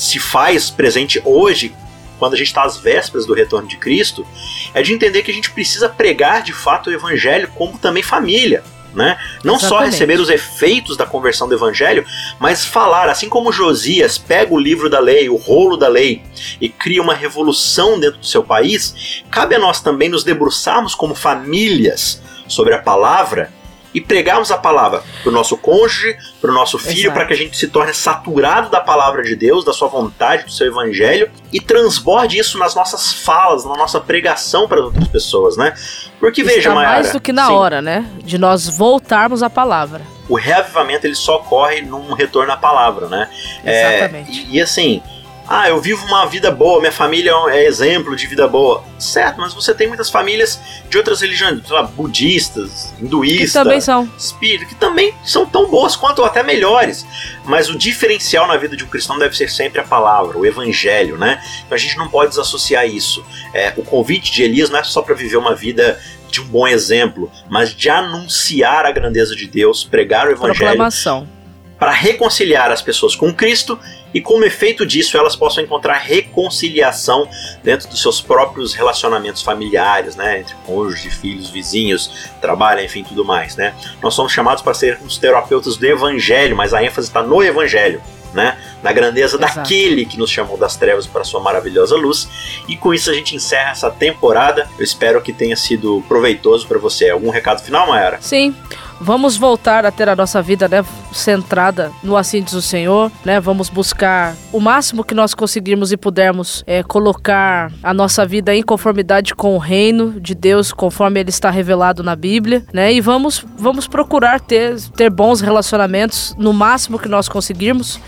se 0.00 0.18
faz 0.18 0.70
presente 0.70 1.20
hoje, 1.26 1.74
quando 2.18 2.32
a 2.32 2.36
gente 2.36 2.46
está 2.46 2.62
às 2.62 2.78
vésperas 2.78 3.26
do 3.26 3.34
retorno 3.34 3.68
de 3.68 3.76
Cristo, 3.76 4.26
é 4.72 4.82
de 4.82 4.94
entender 4.94 5.22
que 5.22 5.30
a 5.30 5.34
gente 5.34 5.50
precisa 5.50 5.90
pregar 5.90 6.42
de 6.42 6.54
fato 6.54 6.88
o 6.88 6.92
evangelho 6.92 7.48
como 7.54 7.76
também 7.76 8.02
família. 8.02 8.64
Né? 8.94 9.16
Não 9.44 9.54
Exatamente. 9.54 9.68
só 9.68 9.78
receber 9.78 10.18
os 10.18 10.30
efeitos 10.30 10.96
da 10.96 11.06
conversão 11.06 11.46
do 11.46 11.54
evangelho, 11.54 12.04
mas 12.40 12.64
falar, 12.64 13.08
assim 13.08 13.28
como 13.28 13.52
Josias 13.52 14.16
pega 14.18 14.52
o 14.52 14.58
livro 14.58 14.88
da 14.88 14.98
lei, 14.98 15.28
o 15.28 15.36
rolo 15.36 15.76
da 15.76 15.86
lei, 15.86 16.22
e 16.60 16.68
cria 16.68 17.02
uma 17.02 17.14
revolução 17.14 18.00
dentro 18.00 18.18
do 18.18 18.26
seu 18.26 18.42
país, 18.42 19.22
cabe 19.30 19.54
a 19.54 19.58
nós 19.60 19.80
também 19.80 20.08
nos 20.08 20.24
debruçarmos 20.24 20.94
como 20.94 21.14
famílias 21.14 22.20
sobre 22.48 22.74
a 22.74 22.78
palavra 22.78 23.52
e 23.92 24.00
pregarmos 24.00 24.50
a 24.50 24.58
palavra 24.58 25.02
para 25.22 25.30
o 25.30 25.32
nosso 25.32 25.56
cônjuge, 25.56 26.16
para 26.40 26.50
o 26.50 26.54
nosso 26.54 26.78
filho, 26.78 27.12
para 27.12 27.26
que 27.26 27.32
a 27.32 27.36
gente 27.36 27.56
se 27.56 27.68
torne 27.68 27.92
saturado 27.92 28.70
da 28.70 28.80
palavra 28.80 29.22
de 29.22 29.34
Deus, 29.34 29.64
da 29.64 29.72
sua 29.72 29.88
vontade, 29.88 30.44
do 30.44 30.52
seu 30.52 30.68
evangelho 30.68 31.30
e 31.52 31.60
transborde 31.60 32.38
isso 32.38 32.58
nas 32.58 32.74
nossas 32.74 33.12
falas, 33.12 33.64
na 33.64 33.74
nossa 33.74 34.00
pregação 34.00 34.68
para 34.68 34.80
outras 34.80 35.08
pessoas, 35.08 35.56
né? 35.56 35.74
Porque 36.18 36.42
Está 36.42 36.54
veja, 36.54 36.74
Mayara, 36.74 36.94
mais 36.94 37.12
do 37.12 37.20
que 37.20 37.32
na 37.32 37.46
sim, 37.46 37.52
hora, 37.52 37.82
né? 37.82 38.06
De 38.22 38.38
nós 38.38 38.68
voltarmos 38.68 39.42
à 39.42 39.50
palavra. 39.50 40.02
O 40.28 40.36
reavivamento 40.36 41.06
ele 41.06 41.16
só 41.16 41.36
ocorre 41.36 41.82
num 41.82 42.12
retorno 42.12 42.52
à 42.52 42.56
palavra, 42.56 43.08
né? 43.08 43.28
Exatamente. 43.64 44.30
É, 44.30 44.44
e, 44.44 44.56
e 44.56 44.60
assim, 44.62 45.02
ah, 45.52 45.68
eu 45.68 45.80
vivo 45.80 46.06
uma 46.06 46.26
vida 46.26 46.48
boa, 46.48 46.78
minha 46.78 46.92
família 46.92 47.32
é 47.48 47.66
exemplo 47.66 48.14
de 48.14 48.24
vida 48.28 48.46
boa. 48.46 48.84
Certo, 49.00 49.40
mas 49.40 49.52
você 49.52 49.74
tem 49.74 49.88
muitas 49.88 50.08
famílias 50.08 50.60
de 50.88 50.96
outras 50.96 51.20
religiões, 51.20 51.66
sei 51.66 51.74
lá, 51.74 51.82
budistas, 51.82 52.94
hinduístas, 53.00 53.48
que 53.48 53.52
também 53.52 53.80
são 53.80 54.08
espírito, 54.16 54.68
que 54.68 54.74
também 54.76 55.12
são 55.24 55.44
tão 55.44 55.68
boas 55.68 55.96
quanto 55.96 56.20
ou 56.20 56.24
até 56.24 56.44
melhores. 56.44 57.04
Mas 57.44 57.68
o 57.68 57.76
diferencial 57.76 58.46
na 58.46 58.56
vida 58.56 58.76
de 58.76 58.84
um 58.84 58.86
cristão 58.86 59.18
deve 59.18 59.36
ser 59.36 59.50
sempre 59.50 59.80
a 59.80 59.82
palavra, 59.82 60.38
o 60.38 60.46
evangelho, 60.46 61.18
né? 61.18 61.42
Então 61.66 61.74
a 61.74 61.80
gente 61.80 61.96
não 61.96 62.08
pode 62.08 62.30
desassociar 62.30 62.86
isso. 62.86 63.24
É, 63.52 63.72
o 63.76 63.82
convite 63.82 64.30
de 64.30 64.44
Elias 64.44 64.70
não 64.70 64.78
é 64.78 64.84
só 64.84 65.02
para 65.02 65.16
viver 65.16 65.36
uma 65.36 65.56
vida 65.56 66.00
de 66.30 66.40
um 66.40 66.44
bom 66.44 66.68
exemplo, 66.68 67.28
mas 67.48 67.74
de 67.74 67.90
anunciar 67.90 68.86
a 68.86 68.92
grandeza 68.92 69.34
de 69.34 69.48
Deus, 69.48 69.82
pregar 69.82 70.28
o 70.28 70.30
evangelho. 70.30 70.58
Proclamação 70.58 71.40
para 71.80 71.92
reconciliar 71.92 72.70
as 72.70 72.82
pessoas 72.82 73.16
com 73.16 73.32
Cristo 73.32 73.80
e, 74.12 74.20
como 74.20 74.44
efeito 74.44 74.84
disso, 74.84 75.16
elas 75.16 75.36
possam 75.36 75.62
encontrar 75.62 75.98
reconciliação 75.98 77.28
dentro 77.62 77.88
dos 77.88 78.00
seus 78.00 78.20
próprios 78.20 78.74
relacionamentos 78.74 79.42
familiares, 79.42 80.16
né, 80.16 80.40
entre 80.40 80.54
cônjuges, 80.66 81.14
filhos, 81.14 81.50
vizinhos, 81.50 82.30
trabalho, 82.40 82.84
enfim, 82.84 83.04
tudo 83.04 83.24
mais, 83.24 83.56
né. 83.56 83.74
Nós 84.02 84.14
somos 84.14 84.32
chamados 84.32 84.62
para 84.62 84.74
sermos 84.74 85.18
terapeutas 85.18 85.76
do 85.76 85.86
Evangelho, 85.86 86.56
mas 86.56 86.74
a 86.74 86.82
ênfase 86.82 87.08
está 87.08 87.22
no 87.22 87.42
Evangelho. 87.42 88.02
Né? 88.32 88.56
Na 88.80 88.92
grandeza 88.92 89.36
Exato. 89.36 89.56
daquele 89.56 90.06
que 90.06 90.16
nos 90.16 90.30
chamou 90.30 90.56
das 90.56 90.76
trevas 90.76 91.04
para 91.04 91.24
sua 91.24 91.40
maravilhosa 91.40 91.96
luz. 91.96 92.28
E 92.68 92.76
com 92.76 92.94
isso 92.94 93.10
a 93.10 93.12
gente 93.12 93.34
encerra 93.34 93.72
essa 93.72 93.90
temporada. 93.90 94.70
Eu 94.78 94.84
espero 94.84 95.20
que 95.20 95.32
tenha 95.32 95.56
sido 95.56 96.00
proveitoso 96.06 96.64
para 96.68 96.78
você. 96.78 97.10
Algum 97.10 97.28
recado 97.30 97.60
final, 97.60 97.88
Mayara? 97.88 98.18
Sim. 98.20 98.54
Vamos 99.00 99.36
voltar 99.36 99.86
a 99.86 99.90
ter 99.90 100.08
a 100.08 100.14
nossa 100.14 100.42
vida 100.42 100.68
né, 100.68 100.84
centrada 101.12 101.90
no 102.02 102.16
assim 102.16 102.42
diz 102.42 102.52
o 102.52 102.60
Senhor, 102.60 103.10
né? 103.24 103.40
Vamos 103.40 103.70
buscar 103.70 104.36
o 104.52 104.60
máximo 104.60 105.02
que 105.02 105.14
nós 105.14 105.34
conseguirmos 105.34 105.90
e 105.90 105.96
pudermos 105.96 106.62
é, 106.66 106.82
colocar 106.82 107.72
a 107.82 107.94
nossa 107.94 108.26
vida 108.26 108.54
em 108.54 108.62
conformidade 108.62 109.34
com 109.34 109.54
o 109.54 109.58
reino 109.58 110.20
de 110.20 110.34
Deus, 110.34 110.72
conforme 110.72 111.18
ele 111.20 111.30
está 111.30 111.50
revelado 111.50 112.02
na 112.02 112.14
Bíblia, 112.14 112.64
né? 112.72 112.92
E 112.92 113.00
vamos, 113.00 113.44
vamos 113.56 113.88
procurar 113.88 114.38
ter, 114.40 114.78
ter 114.96 115.08
bons 115.08 115.40
relacionamentos 115.40 116.34
no 116.38 116.52
máximo 116.52 116.98
que 116.98 117.08
nós 117.08 117.28
conseguirmos 117.28 117.98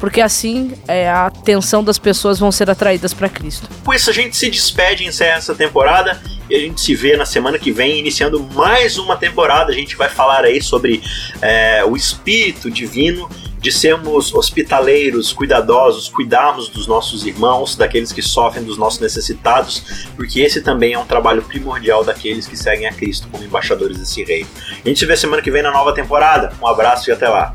porque 0.00 0.20
assim 0.20 0.72
é, 0.88 1.08
a 1.08 1.26
atenção 1.26 1.84
das 1.84 1.98
pessoas 1.98 2.38
vão 2.38 2.50
ser 2.50 2.68
atraídas 2.70 3.14
para 3.14 3.28
Cristo. 3.28 3.68
Com 3.84 3.94
isso 3.94 4.10
a 4.10 4.12
gente 4.12 4.36
se 4.36 4.50
despede, 4.50 5.04
encerra 5.04 5.36
essa 5.36 5.54
temporada 5.54 6.20
e 6.48 6.56
a 6.56 6.58
gente 6.58 6.80
se 6.80 6.94
vê 6.94 7.16
na 7.16 7.26
semana 7.26 7.58
que 7.58 7.70
vem 7.70 7.98
iniciando 7.98 8.42
mais 8.54 8.98
uma 8.98 9.16
temporada. 9.16 9.70
A 9.70 9.74
gente 9.74 9.94
vai 9.94 10.08
falar 10.08 10.44
aí 10.44 10.60
sobre 10.60 11.02
é, 11.40 11.84
o 11.84 11.96
Espírito 11.96 12.70
Divino 12.70 13.28
de 13.60 13.70
sermos 13.70 14.34
hospitaleiros, 14.34 15.34
cuidadosos, 15.34 16.08
cuidarmos 16.08 16.68
dos 16.68 16.86
nossos 16.86 17.26
irmãos, 17.26 17.76
daqueles 17.76 18.10
que 18.10 18.22
sofrem, 18.22 18.64
dos 18.64 18.78
nossos 18.78 19.00
necessitados, 19.00 20.08
porque 20.16 20.40
esse 20.40 20.62
também 20.62 20.94
é 20.94 20.98
um 20.98 21.04
trabalho 21.04 21.42
primordial 21.42 22.02
daqueles 22.02 22.46
que 22.46 22.56
seguem 22.56 22.86
a 22.86 22.92
Cristo 22.92 23.28
como 23.30 23.44
embaixadores 23.44 23.98
desse 23.98 24.24
reino. 24.24 24.48
A 24.82 24.88
gente 24.88 24.98
se 24.98 25.04
vê 25.04 25.14
semana 25.14 25.42
que 25.42 25.50
vem 25.50 25.62
na 25.62 25.70
nova 25.70 25.92
temporada. 25.92 26.52
Um 26.60 26.66
abraço 26.66 27.10
e 27.10 27.12
até 27.12 27.28
lá. 27.28 27.52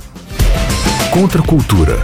Contra 1.11 1.41
a 1.41 1.45
cultura. 1.45 2.03